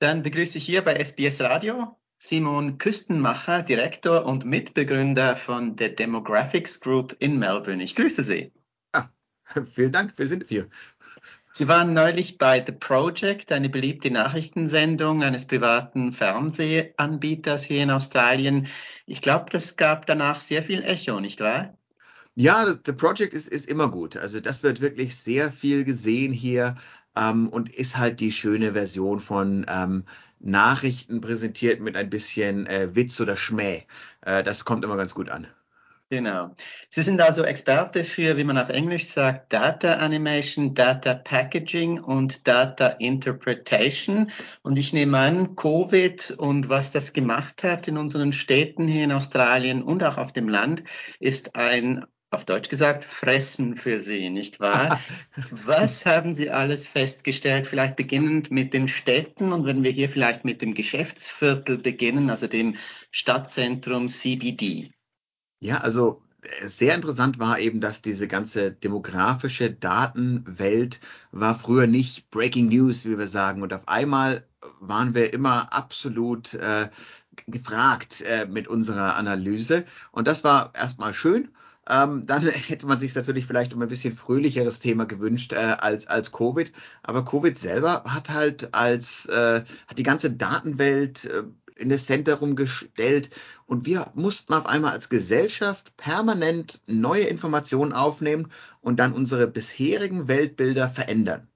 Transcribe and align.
Dann 0.00 0.22
begrüße 0.22 0.56
ich 0.56 0.64
hier 0.64 0.80
bei 0.80 0.94
SBS 0.94 1.42
Radio 1.42 1.94
Simon 2.16 2.78
Küstenmacher, 2.78 3.62
Direktor 3.62 4.24
und 4.24 4.46
Mitbegründer 4.46 5.36
von 5.36 5.76
der 5.76 5.90
Demographics 5.90 6.80
Group 6.80 7.14
in 7.18 7.38
Melbourne. 7.38 7.84
Ich 7.84 7.94
grüße 7.94 8.22
Sie. 8.22 8.50
Ah, 8.92 9.10
vielen 9.74 9.92
Dank, 9.92 10.14
wir 10.16 10.26
sind 10.26 10.46
hier. 10.48 10.70
Sie 11.52 11.68
waren 11.68 11.92
neulich 11.92 12.38
bei 12.38 12.64
The 12.64 12.72
Project, 12.72 13.52
eine 13.52 13.68
beliebte 13.68 14.10
Nachrichtensendung 14.10 15.22
eines 15.22 15.46
privaten 15.46 16.14
Fernsehanbieters 16.14 17.64
hier 17.64 17.82
in 17.82 17.90
Australien. 17.90 18.68
Ich 19.04 19.20
glaube, 19.20 19.50
das 19.50 19.76
gab 19.76 20.06
danach 20.06 20.40
sehr 20.40 20.62
viel 20.62 20.82
Echo, 20.82 21.20
nicht 21.20 21.40
wahr? 21.40 21.76
Ja, 22.36 22.64
The 22.86 22.92
Project 22.94 23.34
ist, 23.34 23.48
ist 23.48 23.68
immer 23.68 23.90
gut. 23.90 24.16
Also 24.16 24.40
das 24.40 24.62
wird 24.62 24.80
wirklich 24.80 25.14
sehr 25.14 25.52
viel 25.52 25.84
gesehen 25.84 26.32
hier 26.32 26.76
ähm, 27.16 27.48
und 27.48 27.74
ist 27.74 27.98
halt 27.98 28.20
die 28.20 28.32
schöne 28.32 28.72
Version 28.72 29.20
von 29.20 29.66
ähm, 29.68 30.04
Nachrichten 30.40 31.20
präsentiert 31.20 31.80
mit 31.80 31.96
ein 31.96 32.10
bisschen 32.10 32.66
äh, 32.66 32.94
Witz 32.94 33.20
oder 33.20 33.36
Schmäh. 33.36 33.82
Äh, 34.22 34.42
das 34.42 34.64
kommt 34.64 34.84
immer 34.84 34.96
ganz 34.96 35.14
gut 35.14 35.28
an. 35.28 35.46
Genau. 36.12 36.56
Sie 36.88 37.02
sind 37.02 37.20
also 37.20 37.44
Experte 37.44 38.02
für, 38.02 38.36
wie 38.36 38.42
man 38.42 38.58
auf 38.58 38.68
Englisch 38.68 39.06
sagt, 39.06 39.52
Data 39.52 39.94
Animation, 39.94 40.74
Data 40.74 41.14
Packaging 41.14 42.00
und 42.00 42.48
Data 42.48 42.88
Interpretation. 42.98 44.28
Und 44.62 44.76
ich 44.76 44.92
nehme 44.92 45.18
an, 45.18 45.54
Covid 45.54 46.32
und 46.32 46.68
was 46.68 46.90
das 46.90 47.12
gemacht 47.12 47.62
hat 47.62 47.86
in 47.86 47.96
unseren 47.96 48.32
Städten 48.32 48.88
hier 48.88 49.04
in 49.04 49.12
Australien 49.12 49.84
und 49.84 50.02
auch 50.02 50.18
auf 50.18 50.32
dem 50.32 50.48
Land, 50.48 50.82
ist 51.20 51.54
ein 51.54 52.04
auf 52.30 52.44
Deutsch 52.44 52.68
gesagt, 52.68 53.04
fressen 53.04 53.74
für 53.74 53.98
Sie, 53.98 54.30
nicht 54.30 54.60
wahr? 54.60 55.00
Was 55.50 56.06
haben 56.06 56.32
Sie 56.32 56.50
alles 56.50 56.86
festgestellt? 56.86 57.66
Vielleicht 57.66 57.96
beginnend 57.96 58.50
mit 58.50 58.72
den 58.72 58.86
Städten 58.86 59.52
und 59.52 59.66
wenn 59.66 59.82
wir 59.82 59.90
hier 59.90 60.08
vielleicht 60.08 60.44
mit 60.44 60.62
dem 60.62 60.74
Geschäftsviertel 60.74 61.78
beginnen, 61.78 62.30
also 62.30 62.46
dem 62.46 62.76
Stadtzentrum 63.10 64.08
CBD. 64.08 64.92
Ja, 65.58 65.78
also 65.78 66.22
äh, 66.42 66.66
sehr 66.68 66.94
interessant 66.94 67.40
war 67.40 67.58
eben, 67.58 67.80
dass 67.80 68.00
diese 68.00 68.28
ganze 68.28 68.70
demografische 68.70 69.72
Datenwelt 69.72 71.00
war 71.32 71.56
früher 71.56 71.88
nicht 71.88 72.30
Breaking 72.30 72.68
News, 72.68 73.06
wie 73.06 73.18
wir 73.18 73.26
sagen. 73.26 73.62
Und 73.62 73.74
auf 73.74 73.88
einmal 73.88 74.46
waren 74.78 75.16
wir 75.16 75.32
immer 75.32 75.72
absolut 75.72 76.54
äh, 76.54 76.88
gefragt 77.46 78.22
äh, 78.22 78.46
mit 78.46 78.68
unserer 78.68 79.16
Analyse. 79.16 79.84
Und 80.12 80.28
das 80.28 80.44
war 80.44 80.72
erstmal 80.74 81.12
schön. 81.12 81.48
Ähm, 81.88 82.26
dann 82.26 82.42
hätte 82.48 82.86
man 82.86 82.98
sich 82.98 83.14
natürlich 83.14 83.46
vielleicht 83.46 83.74
um 83.74 83.82
ein 83.82 83.88
bisschen 83.88 84.14
fröhlicheres 84.16 84.78
Thema 84.78 85.06
gewünscht 85.06 85.52
äh, 85.52 85.56
als, 85.56 86.06
als 86.06 86.32
Covid. 86.32 86.72
Aber 87.02 87.24
Covid 87.24 87.56
selber 87.56 88.04
hat 88.06 88.30
halt 88.30 88.74
als, 88.74 89.26
äh, 89.26 89.62
hat 89.86 89.98
die 89.98 90.02
ganze 90.02 90.32
Datenwelt 90.32 91.24
äh, 91.24 91.44
in 91.76 91.88
das 91.88 92.06
Zentrum 92.06 92.56
gestellt 92.56 93.30
und 93.66 93.86
wir 93.86 94.10
mussten 94.14 94.52
auf 94.52 94.66
einmal 94.66 94.92
als 94.92 95.08
Gesellschaft 95.08 95.96
permanent 95.96 96.80
neue 96.86 97.24
Informationen 97.24 97.92
aufnehmen 97.92 98.52
und 98.80 98.98
dann 98.98 99.12
unsere 99.12 99.46
bisherigen 99.46 100.28
Weltbilder 100.28 100.88
verändern 100.88 101.49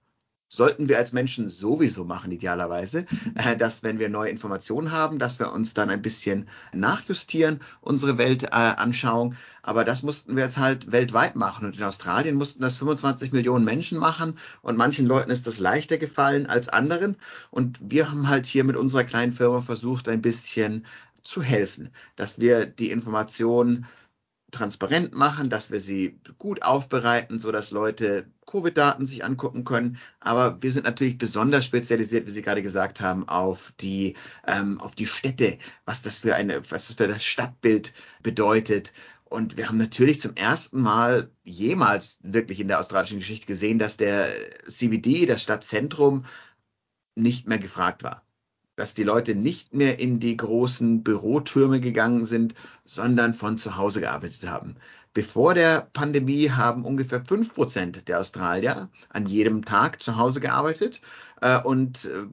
sollten 0.57 0.89
wir 0.89 0.99
als 0.99 1.13
Menschen 1.13 1.49
sowieso 1.49 2.05
machen, 2.05 2.33
idealerweise, 2.33 3.07
äh, 3.35 3.57
dass 3.57 3.83
wenn 3.83 3.99
wir 3.99 4.09
neue 4.09 4.31
Informationen 4.31 4.93
haben, 4.93 5.19
dass 5.19 5.39
wir 5.39 5.53
uns 5.53 5.75
dann 5.75 5.91
ein 5.91 6.03
bisschen 6.03 6.49
nachjustieren, 6.73 7.61
unsere 7.81 8.19
Weltanschauung. 8.19 9.33
Äh, 9.33 9.37
Aber 9.63 9.85
das 9.85 10.03
mussten 10.03 10.37
wir 10.37 10.45
jetzt 10.45 10.59
halt 10.59 10.93
weltweit 10.93 11.37
machen. 11.37 11.67
Und 11.67 11.77
in 11.77 11.85
Australien 11.85 12.37
mussten 12.37 12.63
das 12.63 12.79
25 12.79 13.33
Millionen 13.33 13.65
Menschen 13.65 13.99
machen. 13.99 14.39
Und 14.63 14.77
manchen 14.77 15.07
Leuten 15.07 15.31
ist 15.31 15.47
das 15.47 15.59
leichter 15.59 15.99
gefallen 15.99 16.47
als 16.47 16.69
anderen. 16.69 17.17
Und 17.51 17.79
wir 17.81 18.11
haben 18.11 18.29
halt 18.29 18.47
hier 18.47 18.65
mit 18.65 18.77
unserer 18.77 19.05
kleinen 19.05 19.33
Firma 19.33 19.63
versucht, 19.63 20.09
ein 20.09 20.23
bisschen 20.23 20.85
zu 21.23 21.43
helfen, 21.43 21.91
dass 22.17 22.39
wir 22.39 22.67
die 22.67 22.91
Informationen 22.91 23.87
transparent 24.55 25.15
machen, 25.15 25.51
dass 25.51 25.71
wir 25.71 25.81
sie 25.81 26.19
gut 26.39 26.63
aufbereiten, 26.63 27.39
so 27.39 27.53
dass 27.53 27.71
Leute 27.71 28.27
Covid-Daten 28.47 29.07
sich 29.07 29.25
angucken 29.25 29.65
können. 29.65 29.99
Aber 30.21 30.63
wir 30.63 30.71
sind 30.71 30.85
natürlich 30.85 31.19
besonders 31.19 31.65
spezialisiert, 31.65 32.27
wie 32.27 32.31
Sie 32.31 32.43
gerade 32.43 32.63
gesagt 32.63 33.01
haben, 33.01 33.29
auf 33.29 33.73
die, 33.81 34.15
ähm, 34.47 34.81
auf 34.81 34.95
die 34.95 35.07
Städte, 35.07 35.59
was 35.85 36.03
das 36.03 36.19
für 36.19 36.35
eine, 36.35 36.63
was 36.71 36.89
das 36.89 36.97
für 36.97 37.09
das 37.09 37.25
Stadtbild 37.25 37.93
bedeutet. 38.23 38.93
Und 39.25 39.57
wir 39.57 39.69
haben 39.69 39.79
natürlich 39.79 40.21
zum 40.21 40.35
ersten 40.37 40.81
Mal 40.81 41.31
jemals 41.43 42.19
wirklich 42.23 42.61
in 42.61 42.69
der 42.69 42.81
australischen 42.81 43.19
Geschichte 43.19 43.47
gesehen, 43.47 43.79
dass 43.79 43.97
der 43.97 44.33
CBD, 44.69 45.27
das 45.27 45.43
Stadtzentrum, 45.43 46.25
nicht 47.17 47.49
mehr 47.49 47.59
gefragt 47.59 48.03
war 48.03 48.24
dass 48.77 48.95
die 48.95 49.05
Leute 49.05 49.35
nicht 49.35 49.75
mehr 49.75 49.99
in 50.01 50.21
die 50.21 50.37
großen 50.37 51.03
Bürotürme 51.03 51.81
gegangen 51.81 52.25
sind, 52.25 52.55
sondern 52.85 53.35
von 53.35 53.59
zu 53.59 53.77
Hause 53.77 54.01
gearbeitet 54.01 54.49
haben. 54.49 54.77
Bevor 55.13 55.55
der 55.55 55.89
Pandemie 55.93 56.51
haben 56.51 56.85
ungefähr 56.85 57.25
fünf 57.25 57.55
Prozent 57.55 58.09
der 58.09 58.19
Australier 58.19 58.91
an 59.11 59.27
jedem 59.27 59.65
Tag 59.65 60.03
zu 60.03 60.17
Hause 60.17 60.41
gearbeitet. 60.41 61.01
Äh, 61.41 61.61
und 61.63 62.07
äh, 62.07 62.27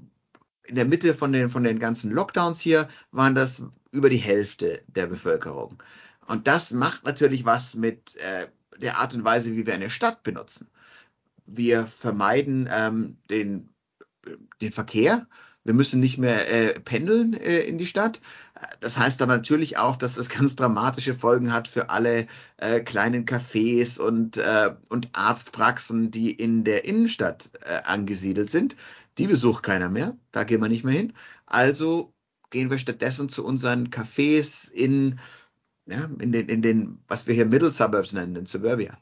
in 0.67 0.75
der 0.75 0.85
Mitte 0.85 1.13
von 1.13 1.31
den, 1.31 1.49
von 1.49 1.63
den 1.63 1.77
ganzen 1.77 2.11
Lockdowns 2.11 2.59
hier 2.59 2.89
waren 3.11 3.35
das 3.35 3.63
über 3.91 4.09
die 4.09 4.17
Hälfte 4.17 4.81
der 4.87 5.05
Bevölkerung. 5.05 5.81
Und 6.25 6.47
das 6.47 6.71
macht 6.71 7.03
natürlich 7.03 7.45
was 7.45 7.75
mit 7.75 8.15
äh, 8.17 8.47
der 8.79 8.97
Art 8.97 9.13
und 9.13 9.23
Weise, 9.23 9.55
wie 9.55 9.67
wir 9.67 9.75
eine 9.75 9.89
Stadt 9.91 10.23
benutzen. 10.23 10.67
Wir 11.45 11.85
vermeiden 11.85 12.67
ähm, 12.71 13.17
den, 13.29 13.69
den 14.59 14.71
Verkehr 14.71 15.27
wir 15.63 15.73
müssen 15.73 15.99
nicht 15.99 16.17
mehr 16.17 16.49
äh, 16.51 16.79
pendeln 16.79 17.33
äh, 17.33 17.59
in 17.61 17.77
die 17.77 17.85
Stadt. 17.85 18.19
Das 18.79 18.97
heißt 18.97 19.21
aber 19.21 19.35
natürlich 19.35 19.77
auch, 19.77 19.95
dass 19.95 20.15
das 20.15 20.29
ganz 20.29 20.55
dramatische 20.55 21.13
Folgen 21.13 21.53
hat 21.53 21.67
für 21.67 21.89
alle 21.89 22.27
äh, 22.57 22.79
kleinen 22.79 23.25
Cafés 23.25 23.99
und, 23.99 24.37
äh, 24.37 24.75
und 24.89 25.09
Arztpraxen, 25.13 26.11
die 26.11 26.31
in 26.31 26.63
der 26.63 26.85
Innenstadt 26.85 27.51
äh, 27.61 27.81
angesiedelt 27.83 28.49
sind. 28.49 28.75
Die 29.17 29.27
besucht 29.27 29.63
keiner 29.63 29.89
mehr. 29.89 30.17
Da 30.31 30.43
gehen 30.43 30.61
wir 30.61 30.69
nicht 30.69 30.83
mehr 30.83 30.95
hin. 30.95 31.13
Also 31.45 32.13
gehen 32.49 32.69
wir 32.69 32.79
stattdessen 32.79 33.29
zu 33.29 33.45
unseren 33.45 33.89
Cafés 33.89 34.69
in, 34.71 35.19
ja, 35.85 36.09
in, 36.19 36.31
den, 36.31 36.49
in 36.49 36.61
den, 36.61 37.03
was 37.07 37.27
wir 37.27 37.35
hier 37.35 37.45
Middle 37.45 37.71
Suburbs 37.71 38.13
nennen, 38.13 38.35
in 38.35 38.45
Suburbia. 38.45 38.97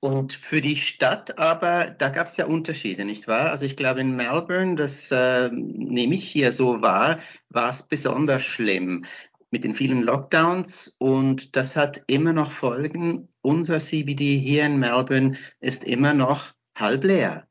Und 0.00 0.32
für 0.32 0.62
die 0.62 0.76
Stadt 0.76 1.38
aber, 1.38 1.90
da 1.90 2.08
gab 2.08 2.28
es 2.28 2.38
ja 2.38 2.46
Unterschiede, 2.46 3.04
nicht 3.04 3.28
wahr? 3.28 3.50
Also 3.50 3.66
ich 3.66 3.76
glaube 3.76 4.00
in 4.00 4.16
Melbourne, 4.16 4.74
das 4.74 5.10
äh, 5.10 5.50
nehme 5.52 6.14
ich 6.14 6.24
hier 6.24 6.52
so 6.52 6.80
wahr, 6.80 7.18
war 7.50 7.68
es 7.68 7.82
besonders 7.82 8.42
schlimm 8.42 9.04
mit 9.50 9.64
den 9.64 9.74
vielen 9.74 10.02
Lockdowns 10.02 10.96
und 10.98 11.54
das 11.54 11.76
hat 11.76 12.02
immer 12.06 12.32
noch 12.32 12.50
Folgen. 12.50 13.28
Unser 13.42 13.78
CBD 13.78 14.38
hier 14.38 14.64
in 14.64 14.78
Melbourne 14.78 15.36
ist 15.60 15.84
immer 15.84 16.14
noch 16.14 16.54
halb 16.74 17.04
leer. 17.04 17.46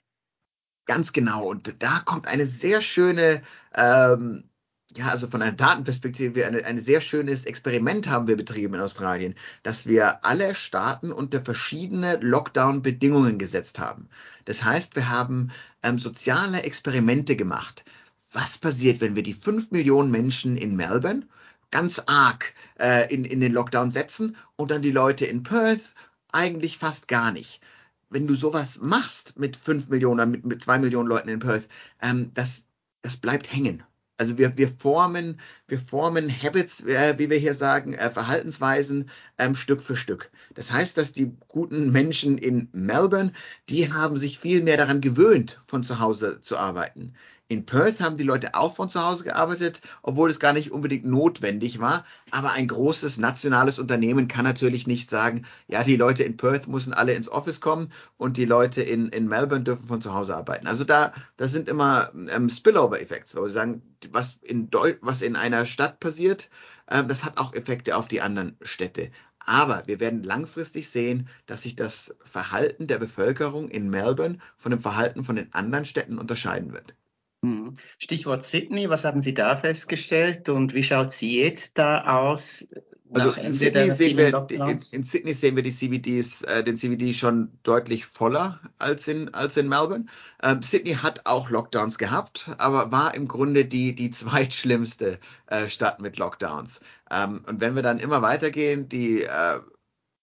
Ganz 0.85 1.13
genau. 1.13 1.45
Und 1.45 1.83
da 1.83 2.01
kommt 2.03 2.27
eine 2.27 2.47
sehr 2.47 2.81
schöne 2.81 3.43
ähm, 3.75 4.48
ja, 4.95 5.09
also 5.09 5.27
von 5.27 5.41
einer 5.41 5.51
Datenperspektive 5.51 6.45
ein 6.47 6.63
eine 6.63 6.81
sehr 6.81 6.99
schönes 7.01 7.45
Experiment 7.45 8.07
haben 8.07 8.27
wir 8.27 8.35
betrieben 8.35 8.73
in 8.73 8.81
Australien, 8.81 9.35
dass 9.61 9.85
wir 9.85 10.25
alle 10.25 10.55
Staaten 10.55 11.11
unter 11.11 11.41
verschiedene 11.41 12.17
Lockdown-Bedingungen 12.17 13.37
gesetzt 13.37 13.77
haben. 13.79 14.09
Das 14.45 14.63
heißt, 14.63 14.95
wir 14.95 15.09
haben 15.09 15.51
ähm, 15.83 15.99
soziale 15.99 16.63
Experimente 16.63 17.35
gemacht. 17.35 17.85
Was 18.33 18.57
passiert, 18.57 18.99
wenn 19.01 19.15
wir 19.15 19.23
die 19.23 19.33
fünf 19.33 19.69
Millionen 19.71 20.11
Menschen 20.11 20.57
in 20.57 20.75
Melbourne 20.75 21.27
ganz 21.71 22.01
arg 22.07 22.55
äh, 22.79 23.13
in, 23.13 23.25
in 23.25 23.41
den 23.41 23.53
Lockdown 23.53 23.91
setzen 23.91 24.37
und 24.55 24.71
dann 24.71 24.81
die 24.81 24.91
Leute 24.91 25.25
in 25.25 25.43
Perth 25.43 25.93
eigentlich 26.31 26.79
fast 26.79 27.07
gar 27.07 27.31
nicht? 27.31 27.61
Wenn 28.09 28.25
du 28.25 28.33
sowas 28.33 28.79
machst 28.81 29.37
mit 29.39 29.55
fünf 29.55 29.89
Millionen, 29.89 30.31
mit, 30.31 30.45
mit 30.45 30.63
zwei 30.63 30.79
Millionen 30.79 31.07
Leuten 31.07 31.29
in 31.29 31.39
Perth, 31.39 31.67
ähm, 32.01 32.31
das, 32.33 32.63
das 33.03 33.17
bleibt 33.17 33.53
hängen. 33.53 33.83
Also 34.19 34.37
wir, 34.37 34.57
wir 34.57 34.67
formen, 34.67 35.39
wir 35.69 35.79
formen 35.79 36.29
Habits, 36.29 36.81
äh, 36.81 37.17
wie 37.17 37.29
wir 37.29 37.37
hier 37.37 37.53
sagen, 37.53 37.93
äh, 37.93 38.11
Verhaltensweisen 38.11 39.09
ähm, 39.37 39.55
Stück 39.55 39.81
für 39.81 39.95
Stück. 39.95 40.29
Das 40.55 40.73
heißt, 40.73 40.97
dass 40.97 41.13
die 41.13 41.31
guten 41.47 41.93
Menschen 41.93 42.37
in 42.37 42.67
Melbourne, 42.73 43.31
die 43.69 43.93
haben 43.93 44.17
sich 44.17 44.37
viel 44.37 44.61
mehr 44.61 44.75
daran 44.75 44.99
gewöhnt, 44.99 45.57
von 45.65 45.83
zu 45.83 45.99
Hause 45.99 46.41
zu 46.41 46.57
arbeiten. 46.57 47.13
In 47.51 47.65
Perth 47.65 47.99
haben 47.99 48.15
die 48.15 48.23
Leute 48.23 48.53
auch 48.53 48.75
von 48.75 48.91
zu 48.91 49.03
Hause 49.03 49.23
gearbeitet, 49.23 49.81
obwohl 50.03 50.29
es 50.29 50.39
gar 50.39 50.53
nicht 50.53 50.71
unbedingt 50.71 51.05
notwendig 51.05 51.79
war. 51.79 52.05
Aber 52.29 52.51
ein 52.51 52.67
großes 52.67 53.17
nationales 53.17 53.79
Unternehmen 53.79 54.27
kann 54.27 54.45
natürlich 54.45 54.85
nicht 54.85 55.09
sagen, 55.09 55.47
ja, 55.67 55.83
die 55.83 55.95
Leute 55.95 56.21
in 56.21 56.37
Perth 56.37 56.67
müssen 56.67 56.93
alle 56.93 57.15
ins 57.15 57.27
Office 57.27 57.59
kommen 57.59 57.91
und 58.17 58.37
die 58.37 58.45
Leute 58.45 58.83
in, 58.83 59.09
in 59.09 59.27
Melbourne 59.27 59.63
dürfen 59.63 59.87
von 59.87 59.99
zu 59.99 60.13
Hause 60.13 60.35
arbeiten. 60.35 60.67
Also 60.67 60.83
da, 60.83 61.11
da 61.37 61.47
sind 61.47 61.69
immer 61.69 62.11
ähm, 62.13 62.49
Spillover-Effekte, 62.49 63.35
wo 63.35 63.41
wir 63.41 63.49
sagen, 63.49 63.81
was 64.11 64.37
in, 64.43 64.69
Deu 64.69 64.93
was 65.01 65.23
in 65.23 65.35
einer 65.35 65.65
Stadt 65.65 65.99
passiert, 65.99 66.51
äh, 66.85 67.03
das 67.03 67.23
hat 67.23 67.39
auch 67.39 67.55
Effekte 67.55 67.97
auf 67.97 68.07
die 68.07 68.21
anderen 68.21 68.57
Städte. 68.61 69.09
Aber 69.39 69.87
wir 69.87 69.99
werden 69.99 70.21
langfristig 70.21 70.91
sehen, 70.91 71.27
dass 71.47 71.63
sich 71.63 71.75
das 71.75 72.15
Verhalten 72.23 72.85
der 72.85 72.99
Bevölkerung 72.99 73.69
in 73.69 73.89
Melbourne 73.89 74.37
von 74.55 74.69
dem 74.69 74.81
Verhalten 74.81 75.23
von 75.23 75.35
den 75.35 75.51
anderen 75.55 75.85
Städten 75.85 76.19
unterscheiden 76.19 76.73
wird. 76.73 76.93
Mhm. 77.41 77.77
Stichwort 77.97 78.43
Sydney, 78.43 78.89
was 78.89 79.05
haben 79.05 79.21
Sie 79.21 79.33
da 79.33 79.55
festgestellt 79.55 80.49
und 80.49 80.73
wie 80.73 80.83
schaut 80.83 81.13
sie 81.13 81.39
jetzt 81.39 81.77
da 81.77 82.19
aus? 82.19 82.67
Also 83.11 83.31
in 83.31 83.53
Sydney, 83.53 83.89
sehen 83.89 84.17
wir, 84.17 84.47
in, 84.51 84.79
in 84.91 85.03
Sydney 85.03 85.33
sehen 85.33 85.55
wir 85.55 85.63
die 85.63 85.71
CBDs, 85.71 86.43
äh, 86.43 86.63
den 86.63 86.75
CBD 86.75 87.13
schon 87.13 87.51
deutlich 87.63 88.05
voller 88.05 88.59
als 88.77 89.07
in, 89.07 89.33
als 89.33 89.57
in 89.57 89.67
Melbourne. 89.67 90.05
Ähm, 90.43 90.61
Sydney 90.61 90.93
hat 90.93 91.25
auch 91.25 91.49
Lockdowns 91.49 91.97
gehabt, 91.97 92.51
aber 92.59 92.91
war 92.91 93.15
im 93.15 93.27
Grunde 93.27 93.65
die, 93.65 93.95
die 93.95 94.11
zweitschlimmste 94.11 95.19
äh, 95.47 95.69
Stadt 95.69 95.99
mit 96.01 96.17
Lockdowns. 96.17 96.81
Ähm, 97.09 97.43
und 97.47 97.61
wenn 97.61 97.75
wir 97.75 97.81
dann 97.81 97.97
immer 97.97 98.21
weitergehen, 98.21 98.89
die, 98.89 99.23
äh, 99.23 99.59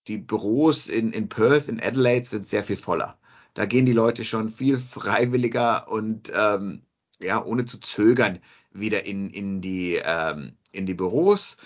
die 0.06 0.18
Büros 0.18 0.86
in, 0.86 1.12
in 1.12 1.28
Perth, 1.28 1.68
in 1.68 1.80
Adelaide 1.80 2.26
sind 2.26 2.46
sehr 2.46 2.62
viel 2.62 2.76
voller. 2.76 3.18
Da 3.54 3.64
gehen 3.64 3.86
die 3.86 3.92
Leute 3.92 4.22
schon 4.22 4.48
viel 4.48 4.78
freiwilliger 4.78 5.90
und 5.90 6.30
ähm, 6.32 6.82
ja, 7.20 7.44
ohne 7.44 7.64
zu 7.64 7.78
zögern 7.80 8.40
wieder 8.72 9.04
in, 9.04 9.30
in, 9.30 9.60
die, 9.60 10.00
ähm, 10.02 10.56
in 10.72 10.86
die 10.86 10.94
Büros. 10.94 11.56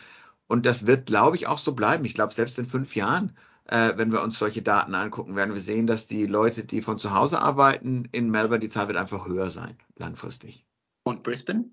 Und 0.46 0.66
das 0.66 0.86
wird, 0.86 1.06
glaube 1.06 1.36
ich, 1.36 1.46
auch 1.46 1.58
so 1.58 1.72
bleiben. 1.72 2.04
Ich 2.04 2.14
glaube, 2.14 2.34
selbst 2.34 2.58
in 2.58 2.66
fünf 2.66 2.96
Jahren, 2.96 3.36
äh, 3.66 3.92
wenn 3.96 4.12
wir 4.12 4.22
uns 4.22 4.38
solche 4.38 4.62
Daten 4.62 4.94
angucken, 4.94 5.36
werden 5.36 5.54
wir 5.54 5.60
sehen, 5.60 5.86
dass 5.86 6.06
die 6.06 6.26
Leute, 6.26 6.64
die 6.64 6.82
von 6.82 6.98
zu 6.98 7.14
Hause 7.14 7.40
arbeiten, 7.40 8.08
in 8.12 8.30
Melbourne, 8.30 8.60
die 8.60 8.68
Zahl 8.68 8.88
wird 8.88 8.98
einfach 8.98 9.26
höher 9.26 9.50
sein, 9.50 9.76
langfristig. 9.96 10.66
Und 11.04 11.22
Brisbane? 11.22 11.70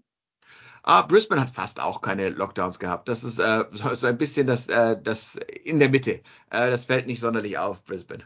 Ah, 0.84 1.02
Brisbane 1.02 1.42
hat 1.42 1.50
fast 1.50 1.82
auch 1.82 2.02
keine 2.02 2.30
Lockdowns 2.30 2.80
gehabt. 2.80 3.10
Das 3.10 3.24
ist 3.24 3.40
äh, 3.40 3.66
so 3.72 4.08
ein 4.08 4.18
bisschen 4.18 4.48
das, 4.48 4.68
äh, 4.68 5.00
das 5.02 5.38
in 5.64 5.80
der 5.80 5.90
Mitte. 5.90 6.22
Äh, 6.50 6.70
das 6.70 6.86
fällt 6.86 7.08
nicht 7.08 7.20
sonderlich 7.20 7.58
auf, 7.58 7.84
Brisbane. 7.84 8.24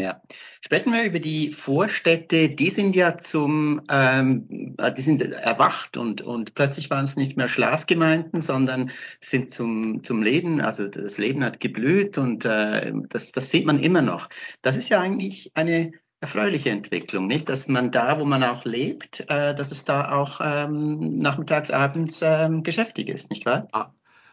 Ja, 0.00 0.22
sprechen 0.62 0.92
wir 0.92 1.04
über 1.04 1.20
die 1.20 1.52
Vorstädte. 1.52 2.48
Die 2.48 2.70
sind 2.70 2.96
ja 2.96 3.18
zum, 3.18 3.82
ähm, 3.90 4.74
die 4.96 5.02
sind 5.02 5.20
erwacht 5.20 5.98
und, 5.98 6.22
und 6.22 6.54
plötzlich 6.54 6.88
waren 6.88 7.04
es 7.04 7.16
nicht 7.16 7.36
mehr 7.36 7.48
Schlafgemeinden, 7.48 8.40
sondern 8.40 8.90
sind 9.20 9.50
zum, 9.50 10.02
zum 10.02 10.22
Leben, 10.22 10.62
also 10.62 10.88
das 10.88 11.18
Leben 11.18 11.44
hat 11.44 11.60
geblüht 11.60 12.16
und 12.16 12.46
äh, 12.46 12.92
das, 13.10 13.32
das 13.32 13.50
sieht 13.50 13.66
man 13.66 13.78
immer 13.78 14.00
noch. 14.00 14.30
Das 14.62 14.76
ist 14.78 14.88
ja 14.88 15.00
eigentlich 15.00 15.50
eine 15.54 15.92
erfreuliche 16.20 16.70
Entwicklung, 16.70 17.26
nicht? 17.26 17.48
Dass 17.48 17.68
man 17.68 17.90
da, 17.90 18.18
wo 18.18 18.24
man 18.24 18.42
auch 18.42 18.64
lebt, 18.64 19.20
äh, 19.28 19.54
dass 19.54 19.70
es 19.70 19.84
da 19.84 20.12
auch 20.12 20.40
ähm, 20.42 21.18
nachmittags, 21.18 21.70
abends 21.70 22.20
ähm, 22.22 22.62
geschäftig 22.62 23.08
ist, 23.08 23.30
nicht 23.30 23.46
wahr? 23.46 23.68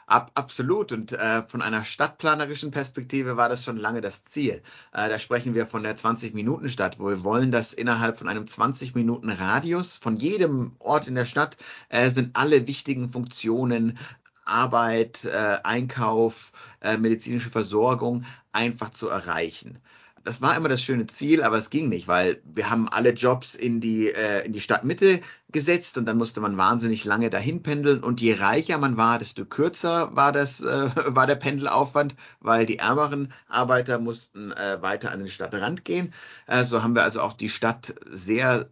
Ab, 0.07 0.31
absolut. 0.35 0.93
Und 0.93 1.11
äh, 1.11 1.43
von 1.43 1.61
einer 1.61 1.83
stadtplanerischen 1.83 2.71
Perspektive 2.71 3.35
war 3.35 3.49
das 3.49 3.65
schon 3.65 3.75
lange 3.75 3.99
das 3.99 4.23
Ziel. 4.23 4.61
Äh, 4.93 5.09
da 5.09 5.19
sprechen 5.19 5.53
wir 5.53 5.67
von 5.67 5.83
der 5.83 5.97
20-Minuten-Stadt, 5.97 6.97
wo 6.97 7.09
wir 7.09 7.25
wollen, 7.25 7.51
dass 7.51 7.73
innerhalb 7.73 8.17
von 8.17 8.29
einem 8.29 8.45
20-Minuten-Radius 8.45 9.97
von 9.97 10.15
jedem 10.15 10.71
Ort 10.79 11.09
in 11.09 11.15
der 11.15 11.25
Stadt 11.25 11.57
äh, 11.89 12.09
sind 12.09 12.37
alle 12.37 12.67
wichtigen 12.67 13.09
Funktionen 13.09 13.99
Arbeit, 14.45 15.25
äh, 15.25 15.57
Einkauf, 15.63 16.53
äh, 16.79 16.95
medizinische 16.95 17.49
Versorgung 17.49 18.23
einfach 18.53 18.91
zu 18.91 19.09
erreichen 19.09 19.79
das 20.27 20.41
war 20.41 20.57
immer 20.57 20.67
das 20.67 20.83
schöne 20.83 21.07
Ziel, 21.07 21.41
aber 21.41 21.57
es 21.57 21.69
ging 21.69 21.87
nicht, 21.87 22.09
weil 22.09 22.41
wir 22.43 22.69
haben 22.69 22.89
alle 22.89 23.11
Jobs 23.11 23.55
in 23.55 23.79
die, 23.79 24.09
äh, 24.09 24.45
in 24.45 24.51
die 24.51 24.59
Stadtmitte 24.59 25.21
gesetzt 25.53 25.97
und 25.97 26.05
dann 26.05 26.17
musste 26.17 26.41
man 26.41 26.57
wahnsinnig 26.57 27.05
lange 27.05 27.29
dahin 27.29 27.63
pendeln 27.63 28.03
und 28.03 28.19
je 28.19 28.33
reicher 28.33 28.77
man 28.77 28.97
war, 28.97 29.19
desto 29.19 29.45
kürzer 29.45 30.13
war 30.17 30.33
das, 30.33 30.59
äh, 30.59 30.89
war 31.15 31.27
der 31.27 31.35
Pendelaufwand, 31.35 32.13
weil 32.41 32.65
die 32.65 32.79
ärmeren 32.79 33.31
Arbeiter 33.47 33.99
mussten 33.99 34.51
äh, 34.51 34.81
weiter 34.81 35.11
an 35.11 35.19
den 35.19 35.29
Stadtrand 35.29 35.85
gehen. 35.85 36.13
Äh, 36.45 36.65
so 36.65 36.83
haben 36.83 36.93
wir 36.93 37.03
also 37.03 37.21
auch 37.21 37.31
die 37.31 37.47
Stadt 37.47 37.95
sehr 38.09 38.69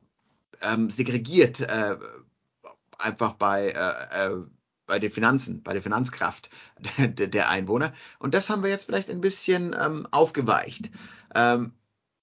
ähm, 0.61 0.89
segregiert, 0.89 1.61
äh, 1.61 1.95
einfach 2.97 3.31
bei 3.35 3.69
äh, 3.69 4.31
bei 4.87 4.99
den 4.99 5.11
Finanzen, 5.11 5.63
bei 5.63 5.73
der 5.73 5.81
Finanzkraft 5.81 6.49
der, 6.97 7.27
der 7.27 7.49
Einwohner. 7.49 7.93
Und 8.19 8.33
das 8.33 8.49
haben 8.49 8.63
wir 8.63 8.69
jetzt 8.69 8.85
vielleicht 8.85 9.09
ein 9.09 9.21
bisschen 9.21 9.75
ähm, 9.79 10.07
aufgeweicht. 10.11 10.91
Ähm, 11.35 11.73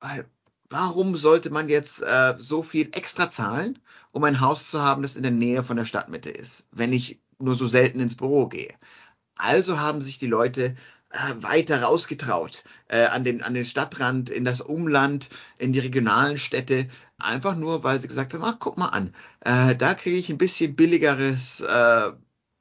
weil, 0.00 0.26
warum 0.70 1.16
sollte 1.16 1.50
man 1.50 1.68
jetzt 1.68 2.02
äh, 2.02 2.34
so 2.38 2.62
viel 2.62 2.88
extra 2.92 3.30
zahlen, 3.30 3.78
um 4.12 4.24
ein 4.24 4.40
Haus 4.40 4.70
zu 4.70 4.82
haben, 4.82 5.02
das 5.02 5.16
in 5.16 5.22
der 5.22 5.32
Nähe 5.32 5.62
von 5.62 5.76
der 5.76 5.84
Stadtmitte 5.84 6.30
ist, 6.30 6.66
wenn 6.72 6.92
ich 6.92 7.20
nur 7.38 7.54
so 7.54 7.66
selten 7.66 8.00
ins 8.00 8.16
Büro 8.16 8.48
gehe? 8.48 8.74
Also 9.36 9.78
haben 9.78 10.02
sich 10.02 10.18
die 10.18 10.26
Leute 10.26 10.76
äh, 11.10 11.42
weiter 11.42 11.82
rausgetraut 11.82 12.64
äh, 12.88 13.04
an, 13.06 13.24
den, 13.24 13.42
an 13.42 13.54
den 13.54 13.64
Stadtrand, 13.64 14.30
in 14.30 14.44
das 14.44 14.60
Umland, 14.60 15.28
in 15.58 15.72
die 15.72 15.80
regionalen 15.80 16.38
Städte, 16.38 16.88
einfach 17.18 17.56
nur, 17.56 17.84
weil 17.84 17.98
sie 17.98 18.08
gesagt 18.08 18.34
haben, 18.34 18.44
ach, 18.44 18.56
guck 18.58 18.78
mal 18.78 18.88
an, 18.88 19.14
äh, 19.40 19.76
da 19.76 19.94
kriege 19.94 20.16
ich 20.16 20.30
ein 20.30 20.38
bisschen 20.38 20.74
billigeres 20.74 21.60
äh, 21.60 22.12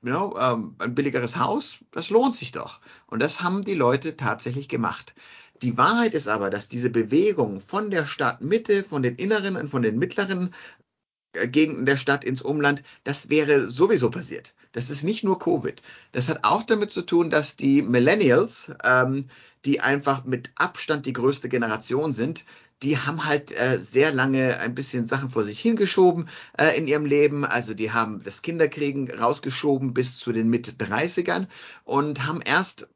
you 0.04 0.10
know, 0.10 0.36
ähm, 0.40 0.76
ein 0.80 0.96
billigeres 0.96 1.38
Haus, 1.38 1.80
das 1.92 2.10
lohnt 2.10 2.36
sich 2.36 2.52
doch. 2.52 2.80
Und 3.08 3.22
das 3.22 3.42
haben 3.42 3.64
die 3.64 3.76
Leute 3.76 4.18
tatsächlich 4.18 4.68
gemacht. 4.68 5.14
Die 5.62 5.78
Wahrheit 5.78 6.14
ist 6.16 6.28
aber, 6.28 6.50
dass 6.50 6.70
diese 6.70 6.90
Bewegung 6.90 7.62
von 7.62 7.92
der 7.92 8.06
Stadtmitte, 8.06 8.84
von 8.84 9.04
den 9.04 9.16
inneren 9.16 9.56
und 9.56 9.70
von 9.70 9.84
den 9.84 10.00
mittleren 10.00 10.56
äh, 11.34 11.48
Gegenden 11.48 11.86
der 11.86 11.98
Stadt 11.98 12.24
ins 12.24 12.42
Umland, 12.42 12.82
das 13.04 13.30
wäre 13.30 13.62
sowieso 13.68 14.10
passiert. 14.10 14.56
Das 14.72 14.90
ist 14.90 15.04
nicht 15.04 15.24
nur 15.24 15.38
Covid. 15.38 15.82
Das 16.14 16.30
hat 16.30 16.44
auch 16.44 16.64
damit 16.64 16.92
zu 16.92 17.04
tun, 17.04 17.30
dass 17.30 17.58
die 17.58 17.82
Millennials, 17.82 18.72
ähm, 18.84 19.28
die 19.66 19.82
einfach 19.82 20.26
mit 20.26 20.50
Abstand 20.56 21.06
die 21.06 21.14
größte 21.14 21.50
Generation 21.50 22.14
sind, 22.14 22.46
die 22.82 22.98
haben 22.98 23.26
halt 23.26 23.52
äh, 23.52 23.78
sehr 23.78 24.12
lange 24.12 24.58
ein 24.60 24.74
bisschen 24.74 25.06
Sachen 25.06 25.30
vor 25.30 25.44
sich 25.44 25.60
hingeschoben 25.60 26.28
äh, 26.58 26.76
in 26.76 26.88
ihrem 26.88 27.06
Leben. 27.06 27.46
Also 27.46 27.76
die 27.76 27.92
haben 27.92 28.24
das 28.24 28.42
Kinderkriegen 28.42 29.12
rausgeschoben 29.12 29.94
bis 29.94 30.18
zu 30.18 30.32
den 30.32 30.50
Mitte-30ern 30.50 31.48
und 31.84 32.26
haben 32.26 32.42
erst 32.42 32.88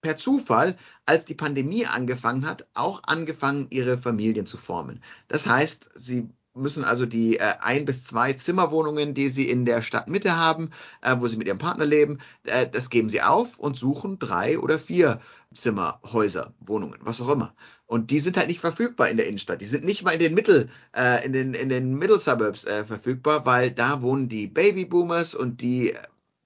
per 0.00 0.16
Zufall, 0.16 0.76
als 1.06 1.24
die 1.24 1.34
Pandemie 1.34 1.86
angefangen 1.86 2.46
hat, 2.46 2.66
auch 2.74 3.02
angefangen, 3.04 3.66
ihre 3.70 3.98
Familien 3.98 4.46
zu 4.46 4.56
formen. 4.56 5.02
Das 5.28 5.46
heißt, 5.46 5.90
sie 5.96 6.28
müssen 6.54 6.84
also 6.84 7.06
die 7.06 7.38
äh, 7.38 7.54
ein 7.60 7.84
bis 7.84 8.04
zwei 8.04 8.32
Zimmerwohnungen, 8.32 9.14
die 9.14 9.28
sie 9.28 9.48
in 9.48 9.64
der 9.64 9.82
Stadtmitte 9.82 10.36
haben, 10.36 10.70
äh, 11.00 11.16
wo 11.18 11.28
sie 11.28 11.36
mit 11.36 11.46
ihrem 11.46 11.58
Partner 11.58 11.86
leben, 11.86 12.18
äh, 12.44 12.68
das 12.68 12.90
geben 12.90 13.10
sie 13.10 13.22
auf 13.22 13.58
und 13.58 13.76
suchen 13.76 14.18
drei 14.18 14.58
oder 14.58 14.78
vier 14.78 15.20
Zimmerhäuser, 15.54 16.54
Wohnungen, 16.60 16.98
was 17.02 17.20
auch 17.20 17.30
immer. 17.30 17.54
Und 17.86 18.10
die 18.10 18.20
sind 18.20 18.36
halt 18.36 18.48
nicht 18.48 18.60
verfügbar 18.60 19.08
in 19.08 19.16
der 19.16 19.26
Innenstadt. 19.26 19.60
Die 19.60 19.66
sind 19.66 19.84
nicht 19.84 20.04
mal 20.04 20.12
in 20.12 20.20
den 20.20 20.34
Mittel, 20.34 20.68
äh, 20.96 21.24
in 21.24 21.32
den 21.32 21.54
in 21.54 21.68
den 21.68 21.96
Middle 21.96 22.20
Suburbs 22.20 22.64
äh, 22.64 22.84
verfügbar, 22.84 23.46
weil 23.46 23.72
da 23.72 24.02
wohnen 24.02 24.28
die 24.28 24.46
Babyboomers 24.46 25.34
und 25.34 25.60
die 25.60 25.94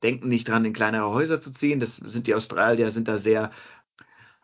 denken 0.05 0.29
nicht 0.29 0.49
dran, 0.49 0.65
in 0.65 0.73
kleinere 0.73 1.11
Häuser 1.11 1.41
zu 1.41 1.53
ziehen. 1.53 1.81
Das 1.81 1.96
sind 1.96 2.27
die 2.27 2.34
Australier, 2.34 2.91
sind 2.91 3.08
da 3.08 3.17
sehr 3.19 3.51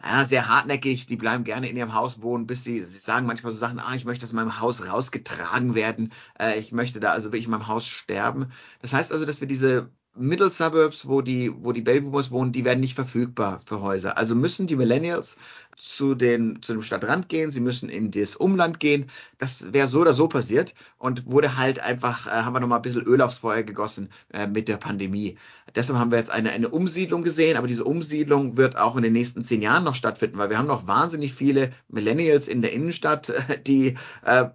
ja, 0.02 0.24
sehr 0.24 0.48
hartnäckig, 0.48 1.06
die 1.06 1.16
bleiben 1.16 1.44
gerne 1.44 1.68
in 1.68 1.76
ihrem 1.76 1.94
Haus 1.94 2.22
wohnen, 2.22 2.46
bis 2.46 2.64
sie, 2.64 2.82
sie 2.82 2.98
sagen 2.98 3.26
manchmal 3.26 3.52
so 3.52 3.58
Sachen, 3.58 3.78
ah, 3.80 3.94
ich 3.94 4.04
möchte 4.04 4.24
aus 4.24 4.32
meinem 4.32 4.60
Haus 4.60 4.86
rausgetragen 4.86 5.74
werden, 5.74 6.12
äh, 6.38 6.58
ich 6.58 6.72
möchte 6.72 7.00
da 7.00 7.12
also 7.12 7.28
wirklich 7.28 7.44
in 7.44 7.50
meinem 7.50 7.68
Haus 7.68 7.86
sterben. 7.86 8.50
Das 8.80 8.92
heißt 8.92 9.12
also, 9.12 9.26
dass 9.26 9.40
wir 9.40 9.48
diese 9.48 9.90
Middle 10.16 10.50
Suburbs, 10.50 11.06
wo 11.06 11.20
die, 11.22 11.52
wo 11.62 11.70
die 11.70 11.82
Babyboomers 11.82 12.32
wohnen, 12.32 12.50
die 12.50 12.64
werden 12.64 12.80
nicht 12.80 12.94
verfügbar 12.94 13.60
für 13.64 13.80
Häuser. 13.80 14.18
Also 14.18 14.34
müssen 14.34 14.66
die 14.66 14.74
Millennials 14.74 15.36
zu, 15.76 16.16
den, 16.16 16.60
zu 16.62 16.72
dem 16.72 16.82
Stadtrand 16.82 17.28
gehen, 17.28 17.52
sie 17.52 17.60
müssen 17.60 17.88
in 17.88 18.10
das 18.10 18.34
Umland 18.34 18.80
gehen. 18.80 19.08
Das 19.38 19.72
wäre 19.72 19.86
so 19.86 20.00
oder 20.00 20.12
so 20.12 20.26
passiert 20.26 20.74
und 20.98 21.26
wurde 21.26 21.56
halt 21.56 21.78
einfach, 21.80 22.26
äh, 22.26 22.42
haben 22.42 22.54
wir 22.54 22.60
nochmal 22.60 22.80
ein 22.80 22.82
bisschen 22.82 23.04
Öl 23.04 23.22
aufs 23.22 23.38
Feuer 23.38 23.62
gegossen 23.62 24.10
äh, 24.32 24.48
mit 24.48 24.66
der 24.66 24.78
Pandemie. 24.78 25.38
Deshalb 25.76 25.98
haben 25.98 26.10
wir 26.10 26.18
jetzt 26.18 26.30
eine, 26.30 26.50
eine 26.50 26.70
Umsiedlung 26.70 27.22
gesehen, 27.22 27.56
aber 27.56 27.68
diese 27.68 27.84
Umsiedlung 27.84 28.56
wird 28.56 28.76
auch 28.76 28.96
in 28.96 29.04
den 29.04 29.12
nächsten 29.12 29.44
zehn 29.44 29.62
Jahren 29.62 29.84
noch 29.84 29.94
stattfinden, 29.94 30.38
weil 30.38 30.50
wir 30.50 30.58
haben 30.58 30.66
noch 30.66 30.88
wahnsinnig 30.88 31.34
viele 31.34 31.72
Millennials 31.88 32.48
in 32.48 32.62
der 32.62 32.72
Innenstadt, 32.72 33.32
die 33.66 33.96
äh, 34.24 34.48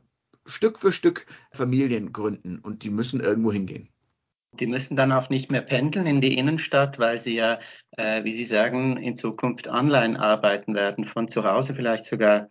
Stück 0.45 0.79
für 0.79 0.91
Stück 0.91 1.25
Familien 1.51 2.12
gründen 2.12 2.59
und 2.59 2.83
die 2.83 2.89
müssen 2.89 3.21
irgendwo 3.21 3.53
hingehen. 3.53 3.89
Die 4.59 4.67
müssen 4.67 4.95
dann 4.95 5.12
auch 5.12 5.29
nicht 5.29 5.51
mehr 5.51 5.62
pendeln 5.62 6.05
in 6.07 6.21
die 6.21 6.38
Innenstadt, 6.38 7.00
weil 7.00 7.17
sie 7.17 7.35
ja, 7.35 7.59
äh, 7.97 8.24
wie 8.24 8.33
Sie 8.33 8.45
sagen, 8.45 8.97
in 8.97 9.15
Zukunft 9.15 9.67
online 9.67 10.19
arbeiten 10.19 10.75
werden, 10.75 11.05
von 11.05 11.27
zu 11.27 11.43
Hause 11.43 11.75
vielleicht 11.75 12.05
sogar. 12.05 12.50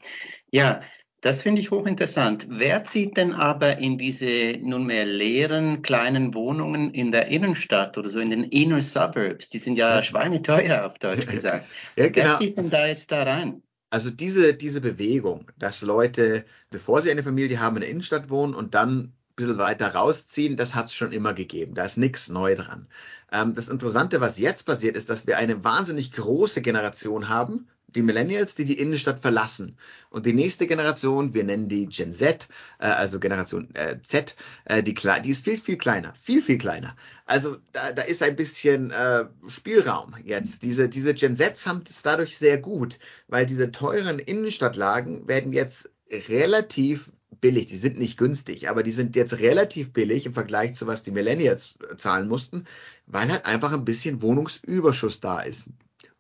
Ja, 0.51 0.81
das 1.25 1.41
finde 1.41 1.63
ich 1.63 1.71
hochinteressant. 1.71 2.47
Wer 2.51 2.85
zieht 2.85 3.17
denn 3.17 3.33
aber 3.33 3.79
in 3.79 3.97
diese 3.97 4.59
nunmehr 4.61 5.07
leeren 5.07 5.81
kleinen 5.81 6.35
Wohnungen 6.35 6.93
in 6.93 7.13
der 7.13 7.29
Innenstadt 7.29 7.97
oder 7.97 8.11
so 8.11 8.21
in 8.21 8.29
den 8.29 8.45
Inner 8.45 8.83
Suburbs? 8.83 9.49
Die 9.49 9.59
sind 9.59 9.77
ja 9.77 10.03
schweineteuer 10.03 10.85
auf 10.85 10.99
Deutsch 10.99 11.27
gesagt. 11.31 11.67
ja, 11.97 12.09
genau. 12.09 12.29
Wer 12.29 12.39
zieht 12.39 12.59
denn 12.59 12.69
da 12.69 12.87
jetzt 12.87 13.11
da 13.11 13.23
rein? 13.23 13.63
Also 13.89 14.11
diese, 14.11 14.55
diese 14.55 14.83
Bewegung, 14.83 15.51
dass 15.57 15.81
Leute, 15.81 16.45
bevor 16.69 17.01
sie 17.01 17.11
eine 17.11 17.23
Familie 17.23 17.59
haben, 17.59 17.77
in 17.77 17.81
der 17.81 17.91
Innenstadt 17.91 18.29
wohnen 18.29 18.55
und 18.55 18.75
dann 18.75 19.15
bisschen 19.37 19.59
weiter 19.59 19.95
rausziehen, 19.95 20.57
das 20.57 20.75
hat 20.75 20.87
es 20.87 20.95
schon 20.95 21.13
immer 21.13 21.35
gegeben. 21.35 21.75
Da 21.75 21.85
ist 21.85 21.97
nichts 21.97 22.29
neu 22.29 22.55
dran. 22.55 22.87
Ähm, 23.33 23.55
das 23.55 23.69
Interessante, 23.69 24.21
was 24.21 24.39
jetzt 24.39 24.65
passiert, 24.67 24.97
ist, 24.97 25.11
dass 25.11 25.27
wir 25.27 25.39
eine 25.39 25.65
wahnsinnig 25.65 26.13
große 26.13 26.63
Generation 26.63 27.29
haben, 27.29 27.69
die 27.95 28.03
Millennials, 28.03 28.55
die 28.55 28.65
die 28.65 28.79
Innenstadt 28.79 29.21
verlassen. 29.21 29.77
Und 30.11 30.27
die 30.27 30.33
nächste 30.33 30.67
Generation, 30.67 31.35
wir 31.35 31.45
nennen 31.45 31.69
die 31.69 31.87
Gen 31.87 32.13
Z, 32.13 32.49
äh, 32.79 32.87
also 32.87 33.21
Generation 33.21 33.75
äh, 33.75 33.99
Z, 34.03 34.37
äh, 34.65 34.83
die, 34.83 34.95
die 34.95 35.31
ist 35.31 35.45
viel, 35.45 35.59
viel 35.59 35.77
kleiner, 35.77 36.15
viel, 36.21 36.43
viel 36.43 36.59
kleiner. 36.59 36.97
Also 37.25 37.57
da, 37.73 37.93
da 37.93 38.03
ist 38.03 38.23
ein 38.23 38.37
bisschen 38.37 38.91
äh, 38.91 39.27
Spielraum 39.49 40.17
jetzt. 40.25 40.63
Diese, 40.63 40.89
diese 40.89 41.15
Gen 41.15 41.37
Zs 41.37 41.67
haben 41.67 41.85
es 41.89 42.03
dadurch 42.03 42.37
sehr 42.37 42.59
gut, 42.59 42.99
weil 43.29 43.47
diese 43.47 43.71
teuren 43.71 44.19
Innenstadtlagen 44.19 45.29
werden 45.29 45.53
jetzt 45.53 45.91
relativ 46.29 47.13
billig. 47.41 47.67
Die 47.67 47.77
sind 47.77 47.99
nicht 47.99 48.19
günstig, 48.19 48.69
aber 48.69 48.83
die 48.83 48.91
sind 48.91 49.17
jetzt 49.17 49.39
relativ 49.39 49.93
billig 49.93 50.27
im 50.27 50.35
Vergleich 50.35 50.75
zu 50.75 50.87
was 50.87 51.03
die 51.03 51.11
Millennials 51.11 51.79
zahlen 51.97 52.29
mussten, 52.29 52.67
weil 53.07 53.31
halt 53.31 53.45
einfach 53.45 53.73
ein 53.73 53.85
bisschen 53.85 54.23
Wohnungsüberschuss 54.23 55.21
da 55.21 55.41
ist. 55.41 55.71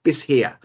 Bisher. 0.02 0.58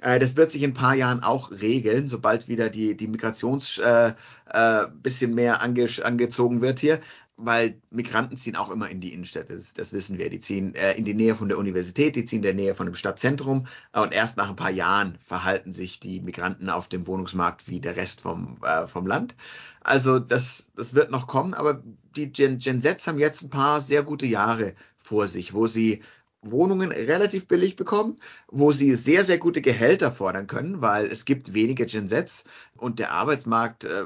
Äh, 0.00 0.18
das 0.18 0.36
wird 0.36 0.50
sich 0.50 0.62
in 0.62 0.70
ein 0.70 0.74
paar 0.74 0.94
Jahren 0.94 1.22
auch 1.22 1.50
regeln, 1.50 2.08
sobald 2.08 2.48
wieder 2.48 2.68
die, 2.68 2.96
die 2.96 3.08
Migrations 3.08 3.78
äh, 3.78 4.12
äh, 4.50 4.86
bisschen 5.02 5.34
mehr 5.34 5.62
ange, 5.62 5.88
angezogen 6.02 6.60
wird 6.60 6.78
hier, 6.78 7.00
weil 7.36 7.80
Migranten 7.90 8.36
ziehen 8.36 8.56
auch 8.56 8.70
immer 8.70 8.88
in 8.88 9.00
die 9.00 9.12
Innenstädte, 9.12 9.54
das, 9.54 9.74
das 9.74 9.92
wissen 9.92 10.18
wir. 10.18 10.30
Die 10.30 10.40
ziehen 10.40 10.74
äh, 10.74 10.92
in 10.92 11.04
die 11.04 11.14
Nähe 11.14 11.34
von 11.34 11.48
der 11.48 11.58
Universität, 11.58 12.16
die 12.16 12.24
ziehen 12.24 12.38
in 12.38 12.42
der 12.42 12.54
Nähe 12.54 12.74
von 12.74 12.86
dem 12.86 12.94
Stadtzentrum 12.94 13.66
äh, 13.92 14.00
und 14.00 14.12
erst 14.12 14.36
nach 14.36 14.48
ein 14.48 14.56
paar 14.56 14.70
Jahren 14.70 15.18
verhalten 15.24 15.72
sich 15.72 15.98
die 15.98 16.20
Migranten 16.20 16.70
auf 16.70 16.88
dem 16.88 17.06
Wohnungsmarkt 17.06 17.68
wie 17.68 17.80
der 17.80 17.96
Rest 17.96 18.20
vom, 18.20 18.58
äh, 18.62 18.86
vom 18.86 19.06
Land. 19.06 19.34
Also 19.80 20.18
das, 20.18 20.70
das 20.76 20.94
wird 20.94 21.10
noch 21.10 21.26
kommen, 21.26 21.54
aber 21.54 21.82
die 22.16 22.32
Gen, 22.32 22.58
Gen 22.58 22.80
Zs 22.80 23.06
haben 23.06 23.18
jetzt 23.18 23.42
ein 23.42 23.50
paar 23.50 23.80
sehr 23.80 24.02
gute 24.02 24.26
Jahre 24.26 24.74
vor 24.96 25.26
sich, 25.26 25.54
wo 25.54 25.66
sie 25.66 26.02
Wohnungen 26.40 26.92
relativ 26.92 27.48
billig 27.48 27.74
bekommen, 27.76 28.16
wo 28.48 28.72
sie 28.72 28.94
sehr, 28.94 29.24
sehr 29.24 29.38
gute 29.38 29.60
Gehälter 29.60 30.12
fordern 30.12 30.46
können, 30.46 30.82
weil 30.82 31.06
es 31.06 31.24
gibt 31.24 31.54
wenige 31.54 31.86
Gen 31.86 32.08
Zs 32.08 32.44
und 32.76 32.98
der 32.98 33.12
Arbeitsmarkt 33.12 33.84
äh, 33.84 34.04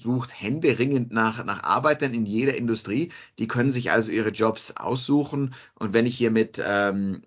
sucht 0.00 0.40
händeringend 0.40 1.12
nach, 1.12 1.44
nach 1.44 1.62
Arbeitern 1.64 2.14
in 2.14 2.26
jeder 2.26 2.56
Industrie. 2.56 3.10
Die 3.38 3.48
können 3.48 3.72
sich 3.72 3.90
also 3.90 4.10
ihre 4.10 4.30
Jobs 4.30 4.72
aussuchen. 4.76 5.54
Und 5.74 5.92
wenn 5.94 6.06
ich 6.06 6.16
hier 6.16 6.30
mit, 6.30 6.62
ähm, 6.64 7.22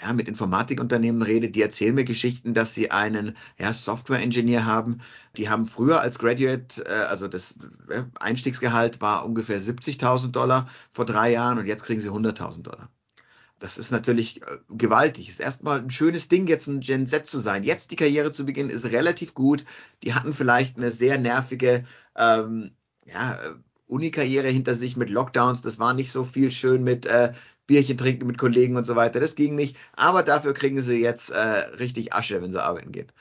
ja, 0.00 0.12
mit 0.12 0.28
Informatikunternehmen 0.28 1.22
rede, 1.22 1.50
die 1.50 1.62
erzählen 1.62 1.94
mir 1.94 2.04
Geschichten, 2.04 2.54
dass 2.54 2.74
sie 2.74 2.90
einen 2.90 3.36
ja, 3.58 3.72
Software-Engineer 3.72 4.64
haben. 4.64 5.00
Die 5.36 5.48
haben 5.48 5.66
früher 5.66 6.00
als 6.00 6.18
Graduate, 6.18 6.84
äh, 6.86 6.92
also 6.92 7.28
das 7.28 7.58
äh, 7.88 8.02
Einstiegsgehalt 8.18 9.00
war 9.00 9.24
ungefähr 9.24 9.60
70.000 9.60 10.30
Dollar 10.32 10.68
vor 10.90 11.04
drei 11.04 11.32
Jahren 11.32 11.58
und 11.58 11.66
jetzt 11.66 11.84
kriegen 11.84 12.00
sie 12.00 12.10
100.000 12.10 12.62
Dollar 12.62 12.88
das 13.58 13.78
ist 13.78 13.90
natürlich 13.90 14.42
äh, 14.42 14.58
gewaltig. 14.68 15.28
Ist 15.28 15.40
erstmal 15.40 15.80
ein 15.80 15.90
schönes 15.90 16.28
Ding, 16.28 16.46
jetzt 16.46 16.66
ein 16.66 16.80
Gen 16.80 17.06
Z 17.06 17.26
zu 17.26 17.38
sein. 17.38 17.64
Jetzt 17.64 17.90
die 17.90 17.96
Karriere 17.96 18.32
zu 18.32 18.46
beginnen, 18.46 18.70
ist 18.70 18.90
relativ 18.90 19.34
gut. 19.34 19.64
Die 20.02 20.14
hatten 20.14 20.34
vielleicht 20.34 20.76
eine 20.76 20.90
sehr 20.90 21.18
nervige 21.18 21.84
ähm, 22.16 22.72
ja, 23.04 23.34
äh, 23.34 23.54
Uni-Karriere 23.86 24.48
hinter 24.48 24.74
sich 24.74 24.96
mit 24.96 25.10
Lockdowns. 25.10 25.62
Das 25.62 25.78
war 25.78 25.94
nicht 25.94 26.12
so 26.12 26.24
viel 26.24 26.50
schön 26.50 26.84
mit 26.84 27.06
äh, 27.06 27.32
Bierchen 27.66 27.98
trinken 27.98 28.26
mit 28.26 28.38
Kollegen 28.38 28.76
und 28.76 28.84
so 28.84 28.96
weiter. 28.96 29.20
Das 29.20 29.34
ging 29.34 29.54
nicht. 29.54 29.76
Aber 29.92 30.22
dafür 30.22 30.54
kriegen 30.54 30.80
sie 30.80 31.00
jetzt 31.00 31.30
äh, 31.30 31.38
richtig 31.38 32.12
Asche, 32.14 32.40
wenn 32.40 32.52
sie 32.52 32.62
arbeiten 32.62 32.92
gehen. 32.92 33.12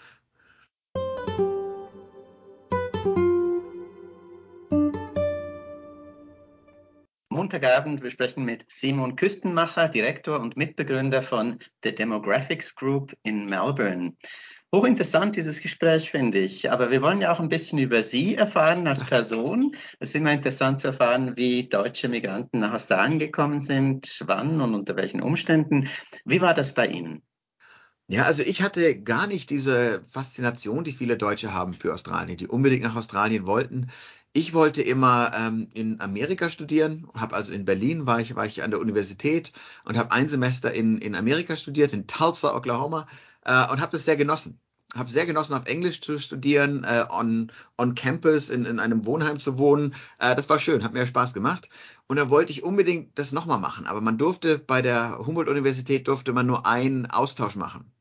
Montagabend. 7.48 8.04
Wir 8.04 8.12
sprechen 8.12 8.44
mit 8.44 8.66
Simon 8.68 9.16
Küstenmacher, 9.16 9.88
Direktor 9.88 10.42
und 10.42 10.58
Mitbegründer 10.58 11.22
von 11.22 11.60
The 11.82 11.96
Demographics 11.96 12.76
Group 12.76 13.16
in 13.24 13.46
Melbourne. 13.46 14.18
Hochinteressant 14.76 15.38
dieses 15.38 15.62
Gespräch, 15.62 16.12
finde 16.12 16.40
ich. 16.40 16.70
Aber 16.70 16.92
wir 16.92 17.02
wollen 17.02 17.22
ja 17.22 17.32
auch 17.32 17.40
ein 17.40 17.48
bisschen 17.48 17.80
über 17.80 18.04
Sie 18.04 18.36
erfahren 18.36 18.86
als 18.86 19.02
Person. 19.02 19.74
Es 20.00 20.10
ist 20.10 20.16
immer 20.16 20.34
interessant 20.34 20.80
zu 20.82 20.88
erfahren, 20.88 21.38
wie 21.38 21.70
deutsche 21.70 22.10
Migranten 22.10 22.60
nach 22.60 22.74
Australien 22.74 23.18
gekommen 23.18 23.62
sind, 23.62 24.24
wann 24.26 24.60
und 24.60 24.76
unter 24.76 24.98
welchen 24.98 25.22
Umständen. 25.22 25.88
Wie 26.26 26.42
war 26.42 26.54
das 26.54 26.74
bei 26.74 26.88
Ihnen? 26.88 27.22
Ja, 28.10 28.24
also 28.24 28.42
ich 28.42 28.62
hatte 28.62 29.02
gar 29.02 29.28
nicht 29.28 29.50
diese 29.50 30.02
Faszination, 30.06 30.86
die 30.86 30.94
viele 30.94 31.18
Deutsche 31.18 31.54
haben 31.54 31.74
für 31.74 31.94
Australien, 31.94 32.38
die 32.38 32.48
unbedingt 32.48 32.84
nach 32.84 32.96
Australien 32.96 33.46
wollten. 33.46 33.90
Ich 34.38 34.54
wollte 34.54 34.84
immer 34.84 35.32
ähm, 35.34 35.68
in 35.74 36.00
Amerika 36.00 36.52
studieren, 36.52 37.10
habe 37.16 37.36
also 37.36 37.52
in 37.52 37.66
Berlin 37.66 38.06
war 38.06 38.22
ich, 38.22 38.36
war 38.36 38.46
ich 38.46 38.62
an 38.62 38.70
der 38.70 38.80
Universität 38.80 39.52
und 39.84 39.98
habe 39.98 40.12
ein 40.12 40.28
Semester 40.28 40.72
in, 40.72 41.00
in 41.00 41.16
Amerika 41.16 41.56
studiert, 41.56 41.92
in 41.92 42.06
Tulsa, 42.06 42.56
Oklahoma, 42.56 43.08
äh, 43.46 43.68
und 43.72 43.82
habe 43.82 43.94
das 43.94 44.06
sehr 44.06 44.16
genossen. 44.16 44.60
Habe 44.94 45.10
sehr 45.10 45.26
genossen, 45.26 45.56
auf 45.56 45.66
Englisch 45.66 46.02
zu 46.02 46.20
studieren, 46.20 46.84
äh, 46.84 47.06
on, 47.10 47.52
on 47.80 47.96
campus 47.96 48.52
in, 48.52 48.66
in 48.66 48.80
einem 48.80 49.08
Wohnheim 49.08 49.40
zu 49.40 49.58
wohnen. 49.58 49.96
Äh, 50.20 50.36
das 50.36 50.48
war 50.52 50.60
schön, 50.60 50.84
hat 50.84 50.94
mir 50.94 51.08
Spaß 51.08 51.34
gemacht. 51.34 51.68
Und 52.06 52.18
da 52.18 52.30
wollte 52.30 52.52
ich 52.52 52.62
unbedingt 52.62 53.18
das 53.18 53.32
nochmal 53.32 53.58
machen. 53.58 53.88
Aber 53.88 54.02
man 54.02 54.20
durfte 54.20 54.60
bei 54.60 54.84
der 54.84 55.18
Humboldt-Universität 55.18 56.08
durfte 56.08 56.32
man 56.32 56.46
nur 56.46 56.68
einen 56.68 57.08
Austausch 57.08 57.56
machen. 57.56 57.92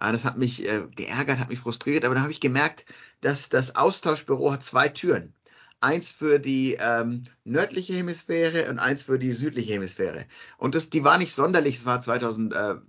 Äh, 0.00 0.12
das 0.12 0.24
hat 0.24 0.38
mich 0.38 0.66
äh, 0.66 0.86
geärgert, 0.96 1.38
hat 1.38 1.50
mich 1.50 1.58
frustriert, 1.58 2.06
aber 2.06 2.14
dann 2.14 2.22
habe 2.22 2.32
ich 2.32 2.40
gemerkt, 2.40 2.86
dass 3.20 3.50
das 3.50 3.76
Austauschbüro 3.76 4.52
hat 4.52 4.62
zwei 4.62 4.88
Türen 4.88 5.35
eins 5.80 6.10
für 6.10 6.38
die 6.38 6.76
ähm, 6.80 7.24
nördliche 7.44 7.94
Hemisphäre 7.94 8.70
und 8.70 8.78
eins 8.78 9.02
für 9.02 9.18
die 9.18 9.32
südliche 9.32 9.74
Hemisphäre. 9.74 10.26
Und 10.58 10.74
das, 10.74 10.90
die 10.90 11.04
war 11.04 11.18
nicht 11.18 11.34
sonderlich, 11.34 11.76
es 11.76 11.86
war 11.86 12.00
2007, 12.00 12.82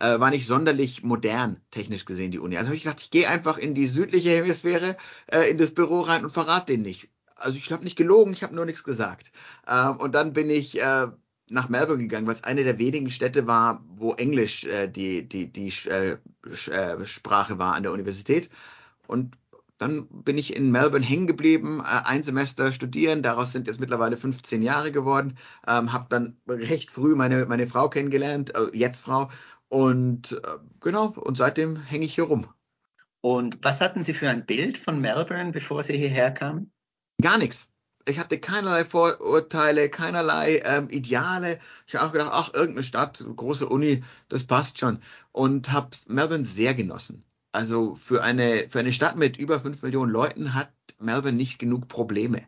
äh, 0.00 0.20
war 0.20 0.30
nicht 0.30 0.46
sonderlich 0.46 1.02
modern, 1.02 1.60
technisch 1.70 2.04
gesehen, 2.04 2.30
die 2.30 2.38
Uni. 2.38 2.56
Also 2.56 2.68
habe 2.68 2.76
ich 2.76 2.84
gedacht, 2.84 3.00
ich 3.00 3.10
gehe 3.10 3.28
einfach 3.28 3.58
in 3.58 3.74
die 3.74 3.86
südliche 3.86 4.30
Hemisphäre, 4.30 4.96
äh, 5.26 5.50
in 5.50 5.58
das 5.58 5.74
Büro 5.74 6.00
rein 6.00 6.24
und 6.24 6.30
verrate 6.30 6.72
den 6.72 6.82
nicht. 6.82 7.08
Also 7.36 7.56
ich 7.56 7.70
habe 7.72 7.84
nicht 7.84 7.96
gelogen, 7.96 8.32
ich 8.32 8.42
habe 8.42 8.54
nur 8.54 8.64
nichts 8.64 8.84
gesagt. 8.84 9.30
Ähm, 9.66 9.96
und 9.96 10.14
dann 10.14 10.32
bin 10.32 10.50
ich 10.50 10.80
äh, 10.80 11.08
nach 11.50 11.68
Melbourne 11.68 12.02
gegangen, 12.02 12.26
weil 12.26 12.34
es 12.34 12.44
eine 12.44 12.64
der 12.64 12.78
wenigen 12.78 13.10
Städte 13.10 13.46
war, 13.46 13.84
wo 13.88 14.12
Englisch 14.14 14.64
äh, 14.64 14.88
die, 14.88 15.28
die, 15.28 15.52
die 15.52 15.72
äh, 15.88 16.18
äh, 16.70 17.06
Sprache 17.06 17.58
war 17.58 17.74
an 17.74 17.82
der 17.82 17.92
Universität. 17.92 18.50
Und 19.06 19.36
dann 19.78 20.08
bin 20.10 20.36
ich 20.36 20.54
in 20.54 20.70
Melbourne 20.70 21.06
hängen 21.06 21.26
geblieben, 21.26 21.80
äh, 21.80 22.04
ein 22.04 22.22
Semester 22.22 22.72
studieren. 22.72 23.22
Daraus 23.22 23.52
sind 23.52 23.66
jetzt 23.68 23.80
mittlerweile 23.80 24.16
15 24.16 24.62
Jahre 24.62 24.92
geworden. 24.92 25.38
Ähm, 25.66 25.92
habe 25.92 26.06
dann 26.10 26.36
recht 26.48 26.90
früh 26.90 27.14
meine, 27.14 27.46
meine 27.46 27.66
Frau 27.66 27.88
kennengelernt, 27.88 28.54
äh, 28.54 28.76
jetzt 28.76 29.00
Frau. 29.00 29.30
Und 29.68 30.32
äh, 30.32 30.58
genau, 30.80 31.08
und 31.08 31.38
seitdem 31.38 31.76
hänge 31.76 32.04
ich 32.04 32.14
hier 32.14 32.24
rum. 32.24 32.48
Und 33.20 33.58
was 33.62 33.80
hatten 33.80 34.04
Sie 34.04 34.14
für 34.14 34.28
ein 34.28 34.46
Bild 34.46 34.78
von 34.78 35.00
Melbourne, 35.00 35.52
bevor 35.52 35.82
Sie 35.82 35.96
hierher 35.96 36.30
kamen? 36.30 36.72
Gar 37.20 37.38
nichts. 37.38 37.66
Ich 38.06 38.18
hatte 38.18 38.38
keinerlei 38.38 38.84
Vorurteile, 38.84 39.90
keinerlei 39.90 40.62
ähm, 40.64 40.88
Ideale. 40.88 41.60
Ich 41.86 41.94
habe 41.94 42.06
auch 42.06 42.12
gedacht, 42.12 42.30
ach, 42.32 42.54
irgendeine 42.54 42.84
Stadt, 42.84 43.24
große 43.36 43.68
Uni, 43.68 44.02
das 44.28 44.44
passt 44.44 44.78
schon. 44.78 45.02
Und 45.32 45.72
habe 45.72 45.90
Melbourne 46.06 46.44
sehr 46.44 46.74
genossen. 46.74 47.24
Also 47.52 47.94
für 47.94 48.22
eine, 48.22 48.68
für 48.68 48.78
eine 48.78 48.92
Stadt 48.92 49.16
mit 49.16 49.36
über 49.36 49.60
fünf 49.60 49.82
Millionen 49.82 50.12
Leuten 50.12 50.54
hat 50.54 50.70
Melbourne 50.98 51.36
nicht 51.36 51.58
genug 51.58 51.88
Probleme. 51.88 52.42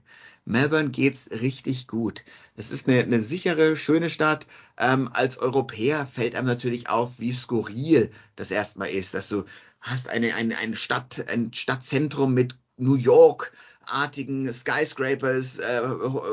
Melbourne 0.44 0.90
geht's 0.90 1.30
richtig 1.30 1.86
gut. 1.86 2.24
Es 2.56 2.70
ist 2.70 2.88
eine, 2.88 3.02
eine 3.02 3.20
sichere, 3.20 3.76
schöne 3.76 4.10
Stadt. 4.10 4.46
Ähm, 4.78 5.10
als 5.12 5.38
Europäer 5.38 6.06
fällt 6.06 6.34
einem 6.34 6.46
natürlich 6.46 6.88
auf, 6.88 7.18
wie 7.18 7.32
skurril 7.32 8.10
das 8.36 8.50
erstmal 8.50 8.88
ist, 8.90 9.14
dass 9.14 9.28
du 9.28 9.44
hast 9.80 10.08
eine, 10.08 10.34
eine, 10.34 10.58
eine 10.58 10.76
Stadt, 10.76 11.26
ein 11.28 11.52
Stadtzentrum 11.52 12.34
mit 12.34 12.56
New 12.76 12.96
York, 12.96 13.52
artigen 13.86 14.52
Skyscrapers 14.52 15.58
äh, 15.58 15.80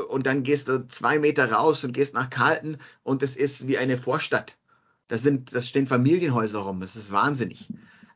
und 0.08 0.26
dann 0.26 0.42
gehst 0.42 0.68
du 0.68 0.86
zwei 0.86 1.18
Meter 1.18 1.52
raus 1.52 1.84
und 1.84 1.92
gehst 1.92 2.14
nach 2.14 2.30
Carlton 2.30 2.78
und 3.02 3.22
es 3.22 3.36
ist 3.36 3.66
wie 3.66 3.78
eine 3.78 3.98
Vorstadt. 3.98 4.56
Da 5.08 5.16
sind, 5.16 5.54
das 5.54 5.68
stehen 5.68 5.86
Familienhäuser 5.86 6.60
rum. 6.60 6.82
Es 6.82 6.96
ist 6.96 7.10
wahnsinnig. 7.10 7.68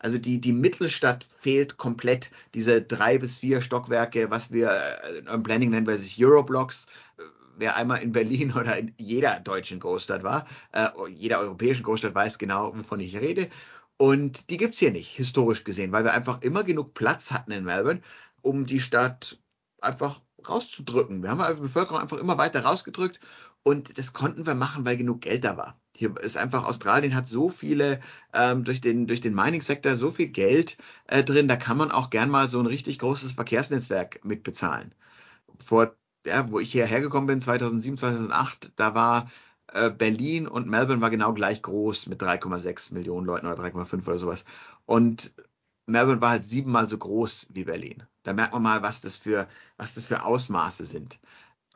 Also 0.03 0.19
die, 0.19 0.41
die 0.41 0.53
Mittelstadt 0.53 1.27
fehlt 1.41 1.79
komplett. 1.79 2.31
Diese 2.55 2.83
drei 2.83 3.19
bis 3.19 3.39
vier 3.39 3.61
Stockwerke, 3.61 4.31
was 4.31 4.53
wir 4.53 4.71
äh, 4.71 5.19
im 5.33 5.43
Planning 5.43 5.71
nennen 5.71 5.87
wir 5.87 5.97
sich 5.97 6.23
Euroblocks. 6.23 6.87
Äh, 7.19 7.23
wer 7.57 7.77
einmal 7.77 8.03
in 8.03 8.13
Berlin 8.13 8.53
oder 8.57 8.77
in 8.77 8.93
jeder 8.99 9.41
deutschen 9.41 9.81
Großstadt 9.81 10.25
war, 10.25 10.47
äh, 10.73 10.89
jeder 11.09 11.39
europäischen 11.39 11.85
Großstadt 11.85 12.15
weiß 12.15 12.39
genau, 12.39 12.77
wovon 12.77 13.01
ich 13.01 13.17
rede. 13.17 13.49
Und 13.97 14.51
die 14.51 14.57
gibt's 14.57 14.81
hier 14.81 14.91
nicht, 14.91 15.17
historisch 15.17 15.63
gesehen, 15.63 15.93
weil 15.93 16.03
wir 16.03 16.13
einfach 16.13 16.43
immer 16.43 16.65
genug 16.65 16.93
Platz 16.95 17.31
hatten 17.31 17.53
in 17.53 17.65
Melbourne, 17.65 18.03
um 18.41 18.67
die 18.67 18.81
Stadt 18.81 19.39
einfach 19.81 20.21
rauszudrücken. 20.51 21.23
Wir 21.23 21.31
haben 21.31 21.57
die 21.57 21.61
Bevölkerung 21.63 22.01
einfach 22.01 22.19
immer 22.19 22.39
weiter 22.39 22.65
rausgedrückt 22.65 23.21
und 23.63 23.99
das 23.99 24.13
konnten 24.13 24.47
wir 24.47 24.55
machen, 24.55 24.85
weil 24.85 24.97
genug 24.97 25.21
Geld 25.21 25.45
da 25.45 25.57
war. 25.57 25.79
Hier 25.95 26.17
ist 26.21 26.37
einfach, 26.37 26.65
Australien 26.65 27.15
hat 27.15 27.27
so 27.27 27.49
viele, 27.51 28.01
ähm, 28.35 28.65
durch 28.65 28.81
den, 28.81 29.07
durch 29.07 29.21
den 29.21 29.35
Mining-Sektor 29.35 29.95
so 29.97 30.11
viel 30.11 30.29
Geld 30.29 30.77
äh, 31.07 31.23
drin, 31.25 31.49
da 31.49 31.57
kann 31.57 31.77
man 31.79 31.91
auch 31.93 32.11
gern 32.11 32.31
mal 32.31 32.49
so 32.49 32.59
ein 32.61 32.67
richtig 32.67 32.99
großes 32.99 33.33
Verkehrsnetzwerk 33.33 34.25
mitbezahlen. 34.25 34.95
Vor, 35.59 35.97
ja, 36.27 36.51
wo 36.51 36.61
ich 36.61 36.73
hierher 36.73 37.01
gekommen 37.01 37.27
bin, 37.27 37.41
2007, 37.41 37.99
2008, 37.99 38.73
da 38.77 38.95
war 38.95 39.31
Äh, 39.73 39.91
Berlin 39.91 40.49
und 40.49 40.69
Melbourne 40.69 41.01
war 41.01 41.11
genau 41.11 41.33
gleich 41.35 41.63
groß 41.63 42.07
mit 42.07 42.21
3,6 42.23 42.93
Millionen 42.95 43.27
Leuten 43.27 43.47
oder 43.47 43.57
3,5 43.57 44.07
oder 44.07 44.19
sowas. 44.19 44.45
Und 44.87 45.35
Melbourne 45.87 46.21
war 46.21 46.31
halt 46.31 46.45
siebenmal 46.45 46.89
so 46.89 46.99
groß 46.99 47.47
wie 47.51 47.65
Berlin. 47.65 48.05
Da 48.23 48.33
merkt 48.33 48.53
man 48.53 48.63
mal, 48.63 48.83
was 48.83 49.01
das 49.01 49.17
für, 49.17 49.49
was 49.77 49.95
das 49.95 50.07
für 50.07 50.25
Ausmaße 50.25 50.85
sind. 50.85 51.19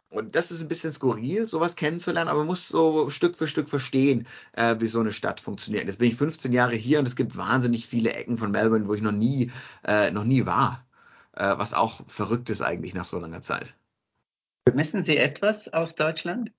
Und 0.09 0.37
das 0.37 0.51
ist 0.51 0.63
ein 0.63 0.69
bisschen 0.69 0.93
skurril, 0.93 1.49
sowas 1.49 1.75
kennenzulernen, 1.75 2.29
aber 2.29 2.39
man 2.41 2.47
muss 2.47 2.69
so 2.69 3.11
Stück 3.11 3.37
für 3.37 3.49
Stück 3.49 3.69
verstehen, 3.69 4.27
äh, 4.53 4.77
wie 4.79 4.87
so 4.87 5.01
eine 5.01 5.13
Stadt 5.13 5.41
funktioniert. 5.41 5.87
Jetzt 5.87 5.99
bin 5.99 6.09
ich 6.09 6.17
15 6.17 6.53
Jahre 6.53 6.77
hier 6.77 7.01
und 7.01 7.07
es 7.07 7.17
gibt 7.17 7.37
wahnsinnig 7.37 7.87
viele 7.87 8.13
Ecken 8.13 8.39
von 8.39 8.53
Melbourne, 8.53 8.87
wo 8.87 8.95
ich 8.95 9.03
noch 9.03 9.13
nie, 9.13 9.51
äh, 9.85 10.11
noch 10.13 10.25
nie 10.25 10.47
war. 10.47 10.87
Äh, 11.33 11.59
was 11.59 11.75
auch 11.75 12.01
verrückt 12.07 12.49
ist 12.51 12.63
eigentlich 12.63 12.95
nach 12.95 13.05
so 13.05 13.19
langer 13.19 13.43
Zeit. 13.43 13.75
Vermissen 14.67 15.03
Sie 15.03 15.17
etwas 15.17 15.69
aus 15.73 15.97
Deutschland? 15.97 16.53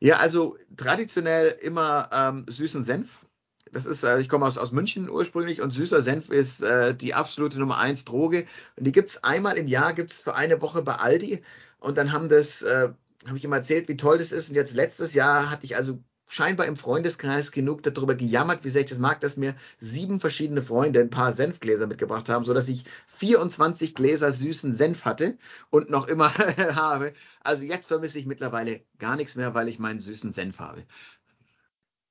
Ja, 0.00 0.16
also 0.16 0.56
traditionell 0.76 1.56
immer 1.60 2.08
ähm, 2.12 2.46
süßen 2.48 2.84
Senf. 2.84 3.26
Das 3.72 3.86
ist, 3.86 4.02
äh, 4.02 4.20
ich 4.20 4.28
komme 4.28 4.46
aus, 4.46 4.58
aus 4.58 4.72
München 4.72 5.10
ursprünglich 5.10 5.60
und 5.62 5.72
süßer 5.72 6.02
Senf 6.02 6.30
ist 6.30 6.62
äh, 6.62 6.94
die 6.94 7.14
absolute 7.14 7.58
Nummer 7.58 7.78
eins 7.78 8.04
Droge. 8.04 8.46
Und 8.76 8.84
die 8.84 8.92
gibt's 8.92 9.22
einmal 9.24 9.56
im 9.58 9.66
Jahr, 9.66 9.92
gibt's 9.92 10.20
für 10.20 10.34
eine 10.34 10.60
Woche 10.60 10.82
bei 10.82 10.96
Aldi. 10.96 11.42
Und 11.80 11.98
dann 11.98 12.12
haben 12.12 12.28
das, 12.28 12.62
äh, 12.62 12.90
habe 13.26 13.38
ich 13.38 13.44
immer 13.44 13.56
erzählt, 13.56 13.88
wie 13.88 13.96
toll 13.96 14.18
das 14.18 14.32
ist. 14.32 14.48
Und 14.48 14.56
jetzt 14.56 14.74
letztes 14.74 15.14
Jahr 15.14 15.50
hatte 15.50 15.64
ich 15.64 15.76
also 15.76 15.98
scheinbar 16.28 16.66
im 16.66 16.76
Freundeskreis 16.76 17.52
genug 17.52 17.82
darüber 17.82 18.14
gejammert, 18.14 18.64
wie 18.64 18.68
sehr 18.68 18.82
ich 18.82 18.90
das 18.90 18.98
mag, 18.98 19.20
dass 19.20 19.36
mir 19.36 19.54
sieben 19.78 20.20
verschiedene 20.20 20.60
Freunde 20.62 21.00
ein 21.00 21.10
paar 21.10 21.32
Senfgläser 21.32 21.86
mitgebracht 21.86 22.28
haben, 22.28 22.44
sodass 22.44 22.68
ich 22.68 22.84
24 23.06 23.94
Gläser 23.94 24.30
süßen 24.30 24.74
Senf 24.74 25.04
hatte 25.04 25.38
und 25.70 25.90
noch 25.90 26.06
immer 26.06 26.32
habe. 26.76 27.14
Also 27.40 27.64
jetzt 27.64 27.88
vermisse 27.88 28.18
ich 28.18 28.26
mittlerweile 28.26 28.82
gar 28.98 29.16
nichts 29.16 29.36
mehr, 29.36 29.54
weil 29.54 29.68
ich 29.68 29.78
meinen 29.78 30.00
süßen 30.00 30.32
Senf 30.32 30.58
habe. 30.58 30.84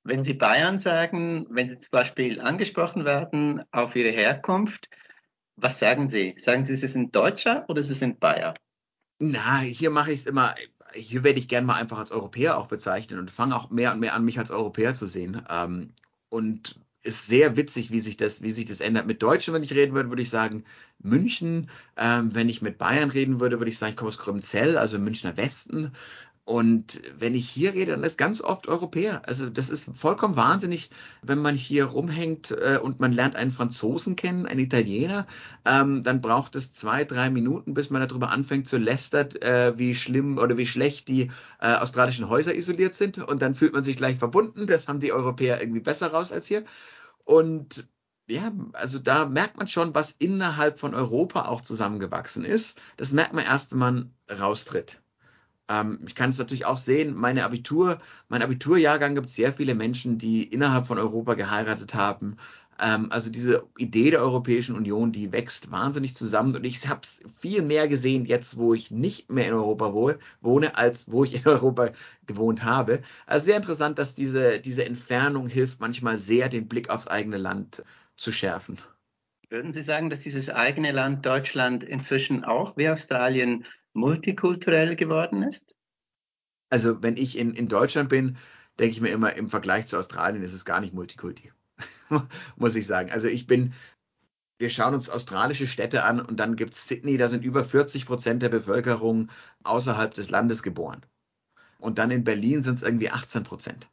Wenn 0.08 0.24
Sie 0.24 0.32
Bayern 0.32 0.78
sagen, 0.78 1.46
wenn 1.50 1.68
Sie 1.68 1.76
zum 1.76 1.90
Beispiel 1.90 2.40
angesprochen 2.40 3.04
werden 3.04 3.62
auf 3.72 3.94
Ihre 3.94 4.10
Herkunft, 4.10 4.88
was 5.56 5.78
sagen 5.78 6.08
Sie? 6.08 6.34
Sagen 6.38 6.64
Sie, 6.64 6.76
Sie 6.76 6.88
sind 6.88 7.14
Deutscher 7.14 7.66
oder 7.68 7.82
Sie 7.82 7.92
sind 7.92 8.18
Bayer? 8.18 8.54
Na, 9.18 9.58
hier 9.58 9.90
mache 9.90 10.12
ich 10.12 10.20
es 10.20 10.26
immer, 10.26 10.54
hier 10.94 11.24
werde 11.24 11.38
ich 11.38 11.46
gerne 11.46 11.66
mal 11.66 11.74
einfach 11.74 11.98
als 11.98 12.10
Europäer 12.10 12.56
auch 12.56 12.68
bezeichnen 12.68 13.18
und 13.18 13.30
fange 13.30 13.54
auch 13.54 13.68
mehr 13.68 13.92
und 13.92 14.00
mehr 14.00 14.14
an, 14.14 14.24
mich 14.24 14.38
als 14.38 14.50
Europäer 14.50 14.94
zu 14.94 15.04
sehen. 15.04 15.42
Ähm, 15.50 15.92
und 16.30 16.80
ist 17.02 17.26
sehr 17.26 17.56
witzig, 17.56 17.90
wie 17.90 18.00
sich 18.00 18.16
das, 18.16 18.42
wie 18.42 18.50
sich 18.50 18.64
das 18.64 18.80
ändert. 18.80 19.06
Mit 19.06 19.22
Deutschen, 19.22 19.54
wenn 19.54 19.62
ich 19.62 19.74
reden 19.74 19.94
würde, 19.94 20.08
würde 20.08 20.22
ich 20.22 20.30
sagen 20.30 20.64
München. 20.98 21.70
Ähm, 21.96 22.34
wenn 22.34 22.48
ich 22.48 22.62
mit 22.62 22.78
Bayern 22.78 23.10
reden 23.10 23.40
würde, 23.40 23.60
würde 23.60 23.70
ich 23.70 23.78
sagen, 23.78 23.90
ich 23.90 23.96
komme 23.96 24.08
aus 24.08 24.18
Grümzell, 24.18 24.78
also 24.78 24.98
Münchner 24.98 25.36
Westen. 25.36 25.92
Und 26.48 27.02
wenn 27.18 27.34
ich 27.34 27.46
hier 27.46 27.74
rede, 27.74 27.90
dann 27.90 28.04
ist 28.04 28.16
ganz 28.16 28.40
oft 28.40 28.68
Europäer. 28.68 29.20
Also 29.26 29.50
das 29.50 29.68
ist 29.68 29.90
vollkommen 29.94 30.38
wahnsinnig, 30.38 30.88
wenn 31.20 31.42
man 31.42 31.54
hier 31.54 31.84
rumhängt 31.84 32.52
äh, 32.52 32.78
und 32.82 33.00
man 33.00 33.12
lernt 33.12 33.36
einen 33.36 33.50
Franzosen 33.50 34.16
kennen, 34.16 34.46
einen 34.46 34.60
Italiener, 34.60 35.26
ähm, 35.66 36.02
dann 36.02 36.22
braucht 36.22 36.54
es 36.54 36.72
zwei, 36.72 37.04
drei 37.04 37.28
Minuten, 37.28 37.74
bis 37.74 37.90
man 37.90 38.00
darüber 38.00 38.30
anfängt 38.30 38.66
zu 38.66 38.78
lästern, 38.78 39.28
äh, 39.42 39.76
wie 39.76 39.94
schlimm 39.94 40.38
oder 40.38 40.56
wie 40.56 40.66
schlecht 40.66 41.08
die 41.08 41.30
äh, 41.60 41.74
australischen 41.74 42.30
Häuser 42.30 42.54
isoliert 42.54 42.94
sind. 42.94 43.18
Und 43.18 43.42
dann 43.42 43.54
fühlt 43.54 43.74
man 43.74 43.82
sich 43.82 43.98
gleich 43.98 44.16
verbunden. 44.16 44.66
Das 44.66 44.88
haben 44.88 45.00
die 45.00 45.12
Europäer 45.12 45.60
irgendwie 45.60 45.80
besser 45.80 46.12
raus 46.12 46.32
als 46.32 46.46
hier. 46.46 46.64
Und 47.24 47.86
ja, 48.26 48.50
also 48.72 48.98
da 48.98 49.26
merkt 49.26 49.58
man 49.58 49.68
schon, 49.68 49.94
was 49.94 50.12
innerhalb 50.12 50.78
von 50.78 50.94
Europa 50.94 51.42
auch 51.42 51.60
zusammengewachsen 51.60 52.46
ist. 52.46 52.78
Das 52.96 53.12
merkt 53.12 53.34
man 53.34 53.44
erst, 53.44 53.72
wenn 53.72 53.80
man 53.80 54.14
raustritt. 54.30 55.02
Ähm, 55.68 55.98
ich 56.06 56.14
kann 56.14 56.30
es 56.30 56.38
natürlich 56.38 56.66
auch 56.66 56.76
sehen, 56.76 57.14
meine 57.14 57.44
Abitur, 57.44 58.00
mein 58.28 58.42
Abiturjahrgang 58.42 59.14
gibt 59.14 59.28
es 59.28 59.34
sehr 59.34 59.52
viele 59.52 59.74
Menschen, 59.74 60.18
die 60.18 60.42
innerhalb 60.42 60.86
von 60.86 60.98
Europa 60.98 61.34
geheiratet 61.34 61.94
haben. 61.94 62.36
Ähm, 62.80 63.08
also 63.10 63.30
diese 63.30 63.66
Idee 63.76 64.10
der 64.10 64.20
Europäischen 64.20 64.76
Union, 64.76 65.12
die 65.12 65.32
wächst 65.32 65.70
wahnsinnig 65.70 66.14
zusammen 66.14 66.54
und 66.56 66.64
ich 66.64 66.88
habe 66.88 67.00
es 67.02 67.20
viel 67.38 67.62
mehr 67.62 67.88
gesehen 67.88 68.24
jetzt, 68.24 68.56
wo 68.56 68.72
ich 68.72 68.90
nicht 68.90 69.30
mehr 69.30 69.48
in 69.48 69.54
Europa 69.54 69.92
wohne, 70.40 70.76
als 70.76 71.10
wo 71.10 71.24
ich 71.24 71.34
in 71.34 71.46
Europa 71.46 71.90
gewohnt 72.26 72.62
habe. 72.64 73.02
Also 73.26 73.46
sehr 73.46 73.56
interessant, 73.56 73.98
dass 73.98 74.14
diese, 74.14 74.60
diese 74.60 74.84
Entfernung 74.84 75.48
hilft 75.48 75.80
manchmal 75.80 76.18
sehr, 76.18 76.48
den 76.48 76.68
Blick 76.68 76.90
aufs 76.90 77.08
eigene 77.08 77.38
Land 77.38 77.82
zu 78.16 78.32
schärfen. 78.32 78.78
Würden 79.50 79.72
Sie 79.72 79.82
sagen, 79.82 80.10
dass 80.10 80.20
dieses 80.20 80.50
eigene 80.50 80.92
Land 80.92 81.24
Deutschland 81.24 81.82
inzwischen 81.82 82.44
auch 82.44 82.76
wie 82.76 82.88
Australien 82.88 83.64
multikulturell 83.98 84.96
geworden 84.96 85.42
ist? 85.42 85.74
Also 86.70 87.02
wenn 87.02 87.16
ich 87.16 87.38
in, 87.38 87.54
in 87.54 87.68
Deutschland 87.68 88.08
bin, 88.08 88.36
denke 88.78 88.92
ich 88.92 89.00
mir 89.00 89.10
immer, 89.10 89.34
im 89.34 89.48
Vergleich 89.48 89.86
zu 89.86 89.98
Australien 89.98 90.42
ist 90.42 90.52
es 90.52 90.64
gar 90.64 90.80
nicht 90.80 90.94
Multikulti, 90.94 91.52
muss 92.56 92.74
ich 92.74 92.86
sagen. 92.86 93.10
Also 93.10 93.28
ich 93.28 93.46
bin, 93.46 93.74
wir 94.58 94.70
schauen 94.70 94.94
uns 94.94 95.10
australische 95.10 95.66
Städte 95.66 96.04
an 96.04 96.20
und 96.20 96.38
dann 96.38 96.56
gibt 96.56 96.74
es 96.74 96.86
Sydney, 96.86 97.16
da 97.16 97.28
sind 97.28 97.44
über 97.44 97.64
40 97.64 98.06
Prozent 98.06 98.42
der 98.42 98.48
Bevölkerung 98.48 99.30
außerhalb 99.64 100.14
des 100.14 100.30
Landes 100.30 100.62
geboren. 100.62 101.04
Und 101.78 101.98
dann 101.98 102.10
in 102.10 102.24
Berlin 102.24 102.62
sind 102.62 102.74
es 102.74 102.82
irgendwie 102.82 103.10
18 103.10 103.44
Prozent. 103.44 103.88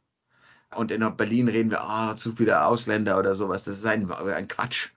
Und 0.74 0.90
in 0.90 1.16
Berlin 1.16 1.48
reden 1.48 1.70
wir, 1.70 1.86
oh, 1.88 2.14
zu 2.14 2.32
viele 2.32 2.64
Ausländer 2.64 3.18
oder 3.18 3.34
sowas. 3.34 3.64
Das 3.64 3.78
ist 3.78 3.86
ein, 3.86 4.10
ein 4.10 4.48
Quatsch. 4.48 4.90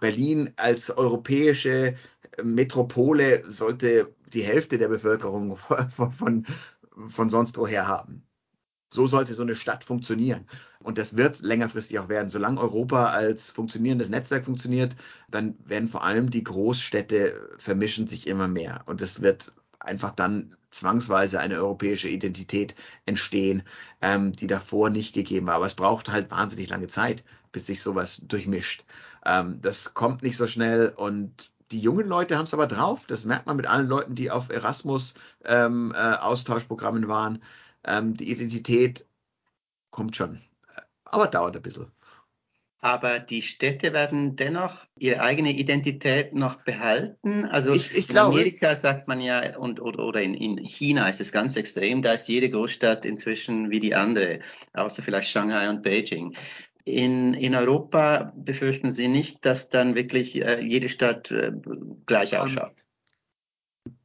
Berlin 0.00 0.52
als 0.56 0.90
europäische 0.90 1.96
Metropole 2.42 3.44
sollte 3.50 4.14
die 4.32 4.42
Hälfte 4.42 4.78
der 4.78 4.88
Bevölkerung 4.88 5.56
von, 5.90 6.12
von, 6.12 6.46
von 7.08 7.30
sonst 7.30 7.56
woher 7.56 7.86
haben. 7.86 8.26
So 8.88 9.06
sollte 9.06 9.34
so 9.34 9.42
eine 9.42 9.56
Stadt 9.56 9.82
funktionieren. 9.82 10.46
Und 10.78 10.98
das 10.98 11.16
wird 11.16 11.40
längerfristig 11.42 11.98
auch 11.98 12.08
werden. 12.08 12.30
Solange 12.30 12.60
Europa 12.60 13.06
als 13.06 13.50
funktionierendes 13.50 14.08
Netzwerk 14.08 14.44
funktioniert, 14.44 14.94
dann 15.28 15.56
werden 15.64 15.88
vor 15.88 16.04
allem 16.04 16.30
die 16.30 16.44
Großstädte 16.44 17.56
vermischen 17.58 18.06
sich 18.06 18.28
immer 18.28 18.46
mehr. 18.46 18.82
Und 18.86 19.00
es 19.02 19.20
wird 19.20 19.52
einfach 19.80 20.12
dann 20.12 20.56
zwangsweise 20.70 21.40
eine 21.40 21.56
europäische 21.56 22.08
Identität 22.08 22.74
entstehen, 23.06 23.62
ähm, 24.00 24.32
die 24.32 24.46
davor 24.46 24.90
nicht 24.90 25.14
gegeben 25.14 25.46
war. 25.46 25.54
Aber 25.56 25.66
es 25.66 25.74
braucht 25.74 26.10
halt 26.10 26.30
wahnsinnig 26.30 26.68
lange 26.68 26.88
Zeit, 26.88 27.24
bis 27.52 27.66
sich 27.66 27.80
sowas 27.80 28.22
durchmischt. 28.26 28.84
Ähm, 29.24 29.60
das 29.60 29.94
kommt 29.94 30.22
nicht 30.22 30.36
so 30.36 30.46
schnell 30.46 30.92
und 30.94 31.50
die 31.72 31.80
jungen 31.80 32.06
Leute 32.06 32.36
haben 32.36 32.44
es 32.44 32.54
aber 32.54 32.66
drauf. 32.66 33.06
Das 33.06 33.24
merkt 33.24 33.46
man 33.46 33.56
mit 33.56 33.66
allen 33.66 33.88
Leuten, 33.88 34.14
die 34.14 34.30
auf 34.30 34.50
Erasmus 34.50 35.14
ähm, 35.44 35.92
äh, 35.94 35.98
Austauschprogrammen 35.98 37.08
waren. 37.08 37.42
Ähm, 37.84 38.16
die 38.16 38.30
Identität 38.30 39.06
kommt 39.90 40.16
schon, 40.16 40.40
aber 41.04 41.26
dauert 41.26 41.56
ein 41.56 41.62
bisschen. 41.62 41.86
Aber 42.80 43.18
die 43.18 43.40
Städte 43.40 43.94
werden 43.94 44.36
dennoch 44.36 44.84
ihre 44.98 45.22
eigene 45.22 45.52
Identität 45.52 46.34
noch 46.34 46.56
behalten. 46.56 47.46
Also 47.46 47.72
ich, 47.72 47.90
ich 47.92 48.10
in 48.10 48.14
glaube, 48.14 48.34
Amerika 48.34 48.76
sagt 48.76 49.08
man 49.08 49.22
ja, 49.22 49.56
und, 49.56 49.80
oder, 49.80 50.04
oder 50.04 50.20
in, 50.20 50.34
in 50.34 50.58
China 50.58 51.08
ist 51.08 51.18
es 51.18 51.32
ganz 51.32 51.56
extrem, 51.56 52.02
da 52.02 52.12
ist 52.12 52.28
jede 52.28 52.50
Großstadt 52.50 53.06
inzwischen 53.06 53.70
wie 53.70 53.80
die 53.80 53.94
andere, 53.94 54.40
außer 54.74 55.02
vielleicht 55.02 55.30
Shanghai 55.30 55.70
und 55.70 55.82
Beijing. 55.82 56.36
In, 56.84 57.32
in 57.32 57.54
Europa 57.54 58.32
befürchten 58.36 58.92
Sie 58.92 59.08
nicht, 59.08 59.44
dass 59.44 59.70
dann 59.70 59.94
wirklich 59.94 60.42
äh, 60.42 60.60
jede 60.60 60.90
Stadt 60.90 61.30
äh, 61.30 61.52
gleich 62.04 62.36
ausschaut? 62.36 62.74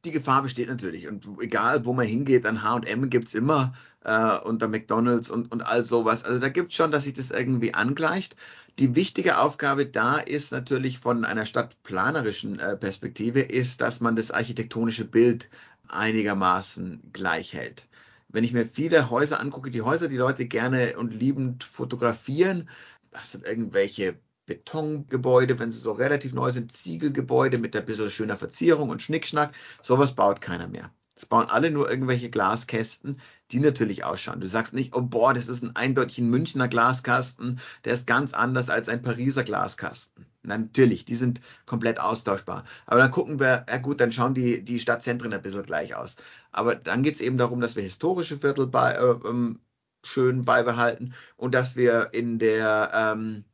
Die 0.04 0.10
Gefahr 0.10 0.42
besteht 0.42 0.68
natürlich. 0.68 1.06
Und 1.06 1.26
egal, 1.40 1.84
wo 1.84 1.92
man 1.92 2.06
hingeht, 2.06 2.46
an 2.46 2.62
HM 2.62 3.10
gibt 3.10 3.28
es 3.28 3.34
immer 3.34 3.74
äh, 4.04 4.38
unter 4.38 4.68
McDonalds 4.68 5.28
und, 5.28 5.52
und 5.52 5.60
all 5.60 5.84
sowas. 5.84 6.24
Also 6.24 6.40
da 6.40 6.48
gibt 6.48 6.70
es 6.70 6.76
schon, 6.76 6.90
dass 6.90 7.04
sich 7.04 7.12
das 7.12 7.30
irgendwie 7.30 7.74
angleicht. 7.74 8.34
Die 8.78 8.96
wichtige 8.96 9.38
Aufgabe 9.38 9.84
da 9.84 10.16
ist 10.18 10.52
natürlich 10.52 10.98
von 10.98 11.26
einer 11.26 11.44
stadtplanerischen 11.44 12.58
äh, 12.60 12.76
Perspektive, 12.76 13.40
ist, 13.40 13.82
dass 13.82 14.00
man 14.00 14.16
das 14.16 14.30
architektonische 14.30 15.04
Bild 15.04 15.50
einigermaßen 15.88 17.10
gleich 17.12 17.52
hält 17.52 17.88
wenn 18.32 18.44
ich 18.44 18.52
mir 18.52 18.66
viele 18.66 19.10
Häuser 19.10 19.40
angucke, 19.40 19.70
die 19.70 19.82
Häuser, 19.82 20.08
die 20.08 20.16
Leute 20.16 20.46
gerne 20.46 20.96
und 20.96 21.12
liebend 21.12 21.64
fotografieren, 21.64 22.68
das 23.10 23.32
sind 23.32 23.46
irgendwelche 23.46 24.18
Betongebäude, 24.46 25.58
wenn 25.58 25.72
sie 25.72 25.78
so 25.78 25.92
relativ 25.92 26.32
neu 26.32 26.50
sind, 26.50 26.72
Ziegelgebäude 26.72 27.58
mit 27.58 27.76
ein 27.76 27.84
bisschen 27.84 28.10
schöner 28.10 28.36
Verzierung 28.36 28.90
und 28.90 29.02
Schnickschnack. 29.02 29.54
Sowas 29.82 30.14
baut 30.14 30.40
keiner 30.40 30.68
mehr. 30.68 30.92
Es 31.14 31.26
bauen 31.26 31.46
alle 31.50 31.70
nur 31.70 31.90
irgendwelche 31.90 32.30
Glaskästen, 32.30 33.20
die 33.52 33.60
natürlich 33.60 34.04
ausschauen. 34.04 34.40
Du 34.40 34.46
sagst 34.46 34.74
nicht, 34.74 34.94
oh 34.94 35.02
boah, 35.02 35.34
das 35.34 35.48
ist 35.48 35.62
ein 35.62 35.76
eindeutig 35.76 36.18
ein 36.18 36.30
Münchner 36.30 36.68
Glaskasten, 36.68 37.60
der 37.84 37.94
ist 37.94 38.06
ganz 38.06 38.32
anders 38.32 38.70
als 38.70 38.88
ein 38.88 39.02
Pariser 39.02 39.44
Glaskasten. 39.44 40.26
natürlich, 40.42 41.04
die 41.04 41.14
sind 41.14 41.40
komplett 41.66 42.00
austauschbar. 42.00 42.64
Aber 42.86 43.00
dann 43.00 43.10
gucken 43.10 43.40
wir, 43.40 43.66
ja 43.68 43.78
gut, 43.78 44.00
dann 44.00 44.12
schauen 44.12 44.34
die, 44.34 44.64
die 44.64 44.78
Stadtzentren 44.78 45.32
ein 45.32 45.42
bisschen 45.42 45.62
gleich 45.62 45.94
aus. 45.94 46.16
Aber 46.52 46.74
dann 46.74 47.02
geht 47.02 47.14
es 47.16 47.20
eben 47.20 47.36
darum, 47.36 47.60
dass 47.60 47.76
wir 47.76 47.82
historische 47.82 48.38
Viertel 48.38 48.66
bei, 48.66 48.92
äh, 48.92 49.28
ähm, 49.28 49.60
schön 50.04 50.44
beibehalten 50.44 51.14
und 51.36 51.54
dass 51.54 51.76
wir 51.76 52.10
in 52.12 52.38
der, 52.38 52.90
ähm, 52.94 53.44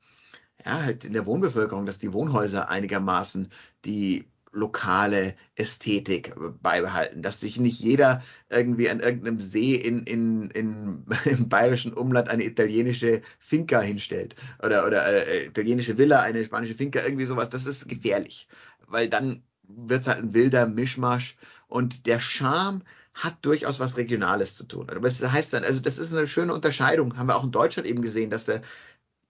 ja, 0.65 0.83
halt 0.83 1.05
in 1.05 1.13
der 1.13 1.27
Wohnbevölkerung, 1.27 1.87
dass 1.87 1.99
die 1.99 2.13
Wohnhäuser 2.13 2.69
einigermaßen 2.69 3.51
die 3.85 4.29
lokale 4.57 5.35
Ästhetik 5.55 6.35
beibehalten, 6.63 7.23
dass 7.23 7.41
sich 7.41 7.61
nicht 7.61 7.79
jeder 7.79 8.23
irgendwie 8.49 8.89
an 8.89 9.01
irgendeinem 9.01 9.41
See 9.41 9.75
in, 9.75 10.05
in, 10.05 10.51
in, 10.51 11.05
im 11.25 11.49
bayerischen 11.49 11.93
Umland 11.93 12.29
eine 12.29 12.45
italienische 12.45 13.23
Finca 13.39 13.81
hinstellt 13.81 14.35
oder, 14.63 14.87
oder 14.87 15.05
eine 15.05 15.25
äh, 15.27 15.47
italienische 15.47 15.99
Villa, 15.99 16.23
eine 16.23 16.43
spanische 16.43 16.75
Finca, 16.75 17.03
irgendwie 17.03 17.27
sowas. 17.27 17.51
Das 17.51 17.67
ist 17.67 17.89
gefährlich, 17.89 18.49
weil 18.89 19.09
dann 19.09 19.43
wird 19.69 20.03
es 20.03 20.09
halt 20.09 20.19
ein 20.19 20.35
wilder 20.35 20.67
Mischmasch 20.67 21.37
und 21.69 22.07
der 22.07 22.19
Charme 22.19 22.83
hat 23.13 23.37
durchaus 23.43 23.81
was 23.81 23.97
Regionales 23.97 24.55
zu 24.57 24.65
tun. 24.65 24.89
Aber 24.91 25.01
das 25.01 25.21
heißt 25.23 25.53
dann, 25.53 25.65
also 25.65 25.81
das 25.81 25.99
ist 25.99 26.13
eine 26.13 26.27
schöne 26.27 26.55
Unterscheidung, 26.55 27.17
haben 27.17 27.29
wir 27.29 27.37
auch 27.37 27.45
in 27.45 27.51
Deutschland 27.51 27.89
eben 27.89 28.03
gesehen, 28.03 28.31
dass 28.31 28.47
der, 28.47 28.63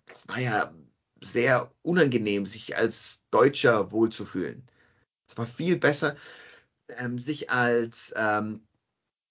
das 0.07 0.29
war 0.29 0.41
ja 0.41 0.73
sehr 1.21 1.71
unangenehm, 1.83 2.47
sich 2.47 2.77
als 2.77 3.23
Deutscher 3.31 3.91
wohlzufühlen. 3.93 4.69
Es 5.37 5.39
war 5.39 5.47
viel 5.47 5.77
besser, 5.77 6.17
ähm, 6.89 7.19
sich 7.19 7.51
als 7.51 8.15
ähm, 8.17 8.63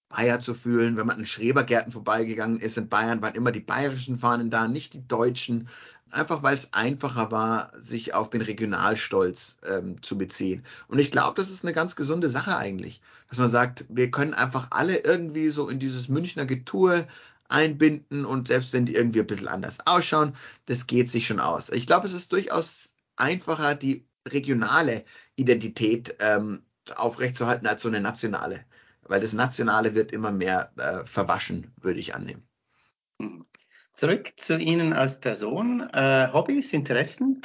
Bayer 0.09 0.39
zu 0.39 0.53
fühlen. 0.53 0.97
Wenn 0.97 1.07
man 1.07 1.17
an 1.17 1.25
Schrebergärten 1.25 1.91
vorbeigegangen 1.91 2.59
ist 2.59 2.77
in 2.77 2.89
Bayern, 2.89 3.23
waren 3.23 3.33
immer 3.33 3.51
die 3.51 3.59
bayerischen 3.59 4.15
Fahnen 4.15 4.51
da, 4.51 4.67
nicht 4.67 4.93
die 4.93 5.07
deutschen. 5.07 5.67
Einfach 6.11 6.43
weil 6.43 6.53
es 6.53 6.73
einfacher 6.73 7.31
war, 7.31 7.71
sich 7.81 8.13
auf 8.13 8.29
den 8.29 8.41
Regionalstolz 8.41 9.57
ähm, 9.67 9.99
zu 10.03 10.17
beziehen. 10.19 10.63
Und 10.87 10.99
ich 10.99 11.09
glaube, 11.09 11.35
das 11.35 11.49
ist 11.49 11.65
eine 11.65 11.73
ganz 11.73 11.95
gesunde 11.95 12.29
Sache 12.29 12.55
eigentlich, 12.55 13.01
dass 13.29 13.39
man 13.39 13.49
sagt, 13.49 13.85
wir 13.89 14.11
können 14.11 14.35
einfach 14.35 14.67
alle 14.69 14.99
irgendwie 14.99 15.49
so 15.49 15.67
in 15.67 15.79
dieses 15.79 16.07
Münchner 16.07 16.45
Getue 16.45 17.07
einbinden 17.49 18.25
und 18.25 18.47
selbst 18.47 18.73
wenn 18.73 18.85
die 18.85 18.93
irgendwie 18.93 19.21
ein 19.21 19.27
bisschen 19.27 19.47
anders 19.47 19.79
ausschauen, 19.85 20.35
das 20.67 20.85
geht 20.85 21.09
sich 21.09 21.25
schon 21.25 21.39
aus. 21.39 21.69
Ich 21.69 21.87
glaube, 21.87 22.05
es 22.05 22.13
ist 22.13 22.31
durchaus 22.31 22.93
einfacher, 23.15 23.73
die 23.73 24.05
regionale 24.27 25.05
Identität 25.35 26.15
ähm, 26.19 26.63
aufrechtzuerhalten 26.95 27.67
als 27.67 27.81
so 27.81 27.87
eine 27.87 28.01
nationale. 28.01 28.65
Weil 29.03 29.21
das 29.21 29.33
Nationale 29.33 29.93
wird 29.95 30.11
immer 30.11 30.31
mehr 30.31 30.71
äh, 30.77 31.05
verwaschen, 31.05 31.71
würde 31.77 31.99
ich 31.99 32.15
annehmen. 32.15 32.47
Hm. 33.21 33.45
Zurück 33.93 34.33
zu 34.37 34.57
Ihnen 34.57 34.93
als 34.93 35.19
Person. 35.19 35.87
Äh, 35.93 36.29
Hobbys, 36.33 36.73
Interessen? 36.73 37.41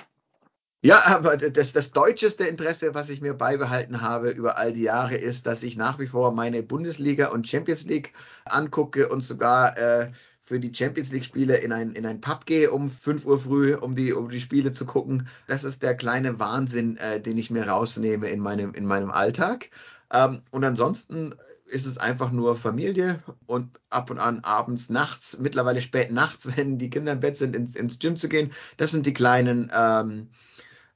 Ja, 0.83 1.03
aber 1.07 1.37
das, 1.37 1.75
das 1.75 1.93
deutscheste 1.93 2.45
Interesse, 2.45 2.95
was 2.95 3.11
ich 3.11 3.21
mir 3.21 3.35
beibehalten 3.35 4.01
habe 4.01 4.31
über 4.31 4.57
all 4.57 4.73
die 4.73 4.83
Jahre, 4.83 5.15
ist, 5.15 5.47
dass 5.47 5.63
ich 5.63 5.77
nach 5.77 5.99
wie 5.99 6.07
vor 6.07 6.33
meine 6.33 6.63
Bundesliga 6.63 7.29
und 7.29 7.47
Champions 7.47 7.85
League 7.85 8.15
angucke 8.47 9.11
und 9.11 9.21
sogar 9.21 9.77
äh, 9.77 10.11
für 10.51 10.59
die 10.59 10.75
Champions 10.75 11.13
League-Spiele 11.13 11.59
in 11.59 11.71
ein, 11.71 11.93
in 11.93 12.05
ein 12.05 12.21
Pub 12.21 12.45
gehe 12.45 12.73
um 12.73 12.91
5 12.91 13.25
Uhr 13.25 13.39
früh, 13.39 13.77
um 13.77 13.95
die, 13.95 14.13
um 14.13 14.29
die 14.31 14.41
Spiele 14.41 14.73
zu 14.73 14.85
gucken. 14.85 15.29
Das 15.47 15.63
ist 15.63 15.81
der 15.85 15.95
kleine 15.95 16.41
Wahnsinn, 16.41 16.97
äh, 16.97 17.21
den 17.21 17.39
ich 17.39 17.53
mir 17.53 17.69
rausnehme 17.69 18.29
in 18.29 18.41
meinem, 18.41 18.75
in 18.75 18.85
meinem 18.85 19.13
Alltag. 19.13 19.71
Ähm, 20.13 20.43
und 20.51 20.65
ansonsten 20.65 21.37
ist 21.67 21.87
es 21.87 21.99
einfach 21.99 22.33
nur 22.33 22.57
Familie 22.57 23.21
und 23.47 23.79
ab 23.91 24.11
und 24.11 24.19
an 24.19 24.41
abends, 24.41 24.91
nachts, 24.91 25.39
mittlerweile 25.39 25.81
spät 25.81 26.11
nachts, 26.11 26.49
wenn 26.57 26.79
die 26.79 26.91
Kinder 26.91 27.13
im 27.13 27.21
Bett 27.21 27.37
sind, 27.37 27.55
ins, 27.55 27.77
ins 27.77 28.01
Gym 28.01 28.17
zu 28.17 28.29
gehen. 28.29 28.51
Das 28.77 28.91
sind 28.91 29.07
die 29.07 29.15
kleinen 29.15 29.71
ähm, 29.73 30.31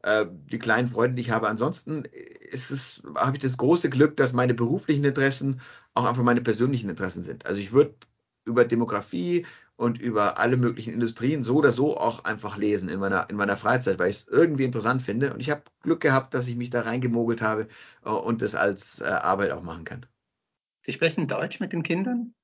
äh, 0.03 0.27
die 0.51 0.59
kleinen 0.59 0.89
Freunde, 0.89 1.15
die 1.15 1.23
ich 1.23 1.31
habe. 1.31 1.47
Ansonsten 1.47 2.07
ist 2.51 2.73
es, 2.73 3.05
habe 3.17 3.37
ich 3.37 3.43
das 3.43 3.57
große 3.57 3.89
Glück, 3.89 4.17
dass 4.17 4.33
meine 4.33 4.55
beruflichen 4.55 5.05
Interessen 5.05 5.61
auch 5.95 6.07
einfach 6.07 6.25
meine 6.25 6.41
persönlichen 6.41 6.91
Interessen 6.91 7.23
sind. 7.23 7.47
Also 7.47 7.61
ich 7.61 7.71
würde 7.71 7.95
über 8.45 8.65
Demografie 8.65 9.47
und 9.77 10.01
über 10.01 10.39
alle 10.39 10.57
möglichen 10.57 10.95
Industrien 10.95 11.43
so 11.43 11.57
oder 11.57 11.73
so 11.73 11.97
auch 11.97 12.25
einfach 12.25 12.57
lesen 12.57 12.89
in 12.89 13.01
meiner, 13.01 13.29
in 13.29 13.37
meiner 13.37 13.57
Freizeit, 13.57 13.99
weil 13.99 14.11
ich 14.11 14.19
es 14.19 14.29
irgendwie 14.29 14.65
interessant 14.65 15.03
finde. 15.03 15.35
Und 15.35 15.41
ich 15.41 15.51
habe 15.51 15.63
Glück 15.81 16.01
gehabt, 16.01 16.33
dass 16.35 16.47
ich 16.47 16.57
mich 16.57 16.71
da 16.71 16.83
reingemogelt 16.83 17.43
habe 17.43 17.69
äh, 18.05 18.11
und 18.11 18.43
das 18.43 18.55
als 18.55 19.01
äh, 19.01 19.05
Arbeit 19.05 19.51
auch 19.51 19.63
machen 19.63 19.85
kann. 19.85 20.07
Sie 20.83 20.93
sprechen 20.93 21.27
Deutsch 21.27 21.61
mit 21.61 21.73
den 21.73 21.83
Kindern? 21.83 22.35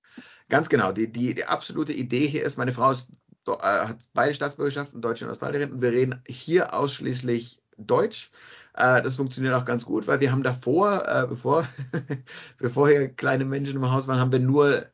Ganz 0.48 0.68
genau. 0.68 0.90
Die, 0.92 1.12
die, 1.12 1.34
die 1.34 1.44
absolute 1.44 1.92
Idee 1.92 2.26
hier 2.26 2.42
ist, 2.42 2.58
meine 2.58 2.72
Frau 2.72 2.90
ist 2.90 3.10
äh, 3.46 3.52
hat 3.52 3.98
beide 4.12 4.34
Staatsbürgerschaften, 4.34 5.00
Deutsche 5.00 5.24
und 5.24 5.30
Australierin. 5.30 5.72
Und 5.72 5.82
wir 5.82 5.92
reden 5.92 6.22
hier 6.26 6.74
ausschließlich 6.74 7.60
Deutsch. 7.76 8.30
Äh, 8.74 9.02
das 9.02 9.16
funktioniert 9.16 9.54
auch 9.54 9.64
ganz 9.64 9.84
gut, 9.84 10.06
weil 10.06 10.20
wir 10.20 10.32
haben 10.32 10.42
davor, 10.42 11.06
äh, 11.06 11.26
bevor, 11.26 11.66
bevor 12.58 12.88
hier 12.88 13.08
kleine 13.08 13.44
Menschen 13.44 13.76
im 13.76 13.90
Haus 13.90 14.08
waren, 14.08 14.18
haben 14.18 14.32
wir 14.32 14.40
nur 14.40 14.86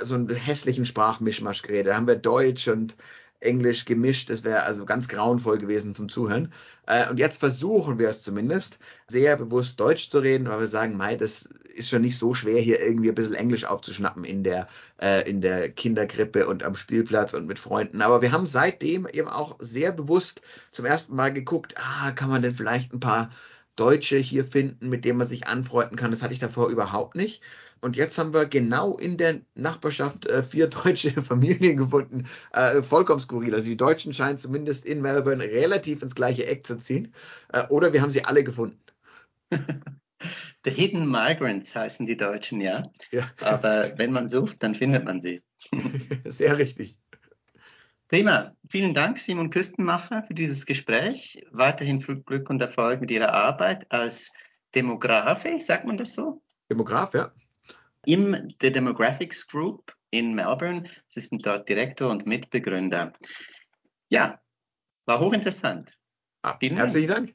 so 0.00 0.14
einen 0.14 0.28
hässlichen 0.34 0.86
Sprachmischmasch 0.86 1.62
geredet. 1.62 1.92
Da 1.92 1.96
haben 1.96 2.06
wir 2.06 2.16
Deutsch 2.16 2.68
und 2.68 2.96
Englisch 3.42 3.84
gemischt. 3.84 4.30
Das 4.30 4.44
wäre 4.44 4.62
also 4.62 4.84
ganz 4.84 5.08
grauenvoll 5.08 5.58
gewesen 5.58 5.94
zum 5.94 6.08
Zuhören. 6.08 6.52
Äh, 6.86 7.08
und 7.10 7.18
jetzt 7.18 7.38
versuchen 7.38 7.98
wir 7.98 8.08
es 8.08 8.22
zumindest, 8.22 8.78
sehr 9.08 9.36
bewusst 9.36 9.78
Deutsch 9.78 10.10
zu 10.10 10.18
reden, 10.18 10.48
weil 10.48 10.60
wir 10.60 10.66
sagen, 10.66 10.96
Mai, 10.96 11.16
das 11.16 11.48
ist 11.74 11.88
schon 11.88 12.02
nicht 12.02 12.18
so 12.18 12.34
schwer, 12.34 12.60
hier 12.60 12.80
irgendwie 12.80 13.08
ein 13.08 13.14
bisschen 13.14 13.34
Englisch 13.34 13.64
aufzuschnappen 13.64 14.24
in 14.24 14.44
der, 14.44 14.68
äh, 15.00 15.28
in 15.28 15.40
der 15.40 15.70
Kinderkrippe 15.70 16.46
und 16.46 16.62
am 16.62 16.74
Spielplatz 16.74 17.34
und 17.34 17.46
mit 17.46 17.58
Freunden. 17.58 18.02
Aber 18.02 18.22
wir 18.22 18.32
haben 18.32 18.46
seitdem 18.46 19.06
eben 19.06 19.28
auch 19.28 19.56
sehr 19.58 19.92
bewusst 19.92 20.42
zum 20.70 20.84
ersten 20.84 21.14
Mal 21.14 21.32
geguckt, 21.32 21.74
ah, 21.78 22.10
kann 22.12 22.30
man 22.30 22.42
denn 22.42 22.54
vielleicht 22.54 22.92
ein 22.92 23.00
paar 23.00 23.30
Deutsche 23.76 24.18
hier 24.18 24.44
finden, 24.44 24.88
mit 24.88 25.04
denen 25.04 25.18
man 25.18 25.28
sich 25.28 25.46
anfreunden 25.46 25.96
kann. 25.96 26.10
Das 26.10 26.22
hatte 26.22 26.34
ich 26.34 26.40
davor 26.40 26.68
überhaupt 26.68 27.16
nicht. 27.16 27.42
Und 27.82 27.96
jetzt 27.96 28.16
haben 28.16 28.32
wir 28.32 28.46
genau 28.46 28.96
in 28.96 29.16
der 29.16 29.40
Nachbarschaft 29.56 30.26
äh, 30.26 30.44
vier 30.44 30.68
deutsche 30.84 31.10
Familien 31.20 31.76
gefunden. 31.76 32.28
Äh, 32.52 32.80
vollkommen 32.80 33.20
skurril. 33.20 33.54
Also 33.54 33.68
die 33.68 33.76
Deutschen 33.76 34.12
scheinen 34.12 34.38
zumindest 34.38 34.86
in 34.86 35.02
Melbourne 35.02 35.42
relativ 35.42 36.00
ins 36.00 36.14
gleiche 36.14 36.46
Eck 36.46 36.64
zu 36.64 36.78
ziehen. 36.78 37.12
Äh, 37.52 37.66
oder 37.68 37.92
wir 37.92 38.00
haben 38.00 38.12
sie 38.12 38.24
alle 38.24 38.44
gefunden. 38.44 38.80
The 40.64 40.70
Hidden 40.70 41.10
Migrants 41.10 41.74
heißen 41.74 42.06
die 42.06 42.16
Deutschen, 42.16 42.60
ja. 42.60 42.84
ja. 43.10 43.28
Aber 43.40 43.98
wenn 43.98 44.12
man 44.12 44.28
sucht, 44.28 44.62
dann 44.62 44.76
findet 44.76 45.04
man 45.04 45.20
sie. 45.20 45.42
Sehr 46.24 46.58
richtig. 46.58 47.00
Prima. 48.06 48.54
Vielen 48.68 48.94
Dank, 48.94 49.18
Simon 49.18 49.50
Küstenmacher, 49.50 50.22
für 50.22 50.34
dieses 50.34 50.66
Gespräch. 50.66 51.44
Weiterhin 51.50 52.00
viel 52.00 52.22
Glück 52.22 52.48
und 52.48 52.62
Erfolg 52.62 53.00
mit 53.00 53.10
Ihrer 53.10 53.32
Arbeit 53.32 53.90
als 53.90 54.30
Demografe, 54.72 55.58
sagt 55.58 55.84
man 55.84 55.96
das 55.96 56.14
so? 56.14 56.40
Demograf, 56.70 57.14
ja 57.14 57.32
im 58.06 58.54
The 58.60 58.72
Demographics 58.72 59.46
Group 59.46 59.94
in 60.10 60.34
Melbourne. 60.34 60.88
Sie 61.08 61.20
sind 61.20 61.46
dort 61.46 61.68
Direktor 61.68 62.10
und 62.10 62.26
Mitbegründer. 62.26 63.12
Ja, 64.08 64.40
war 65.06 65.20
hochinteressant. 65.20 65.96
Ah, 66.42 66.58
herzlichen 66.60 67.08
Dank. 67.08 67.34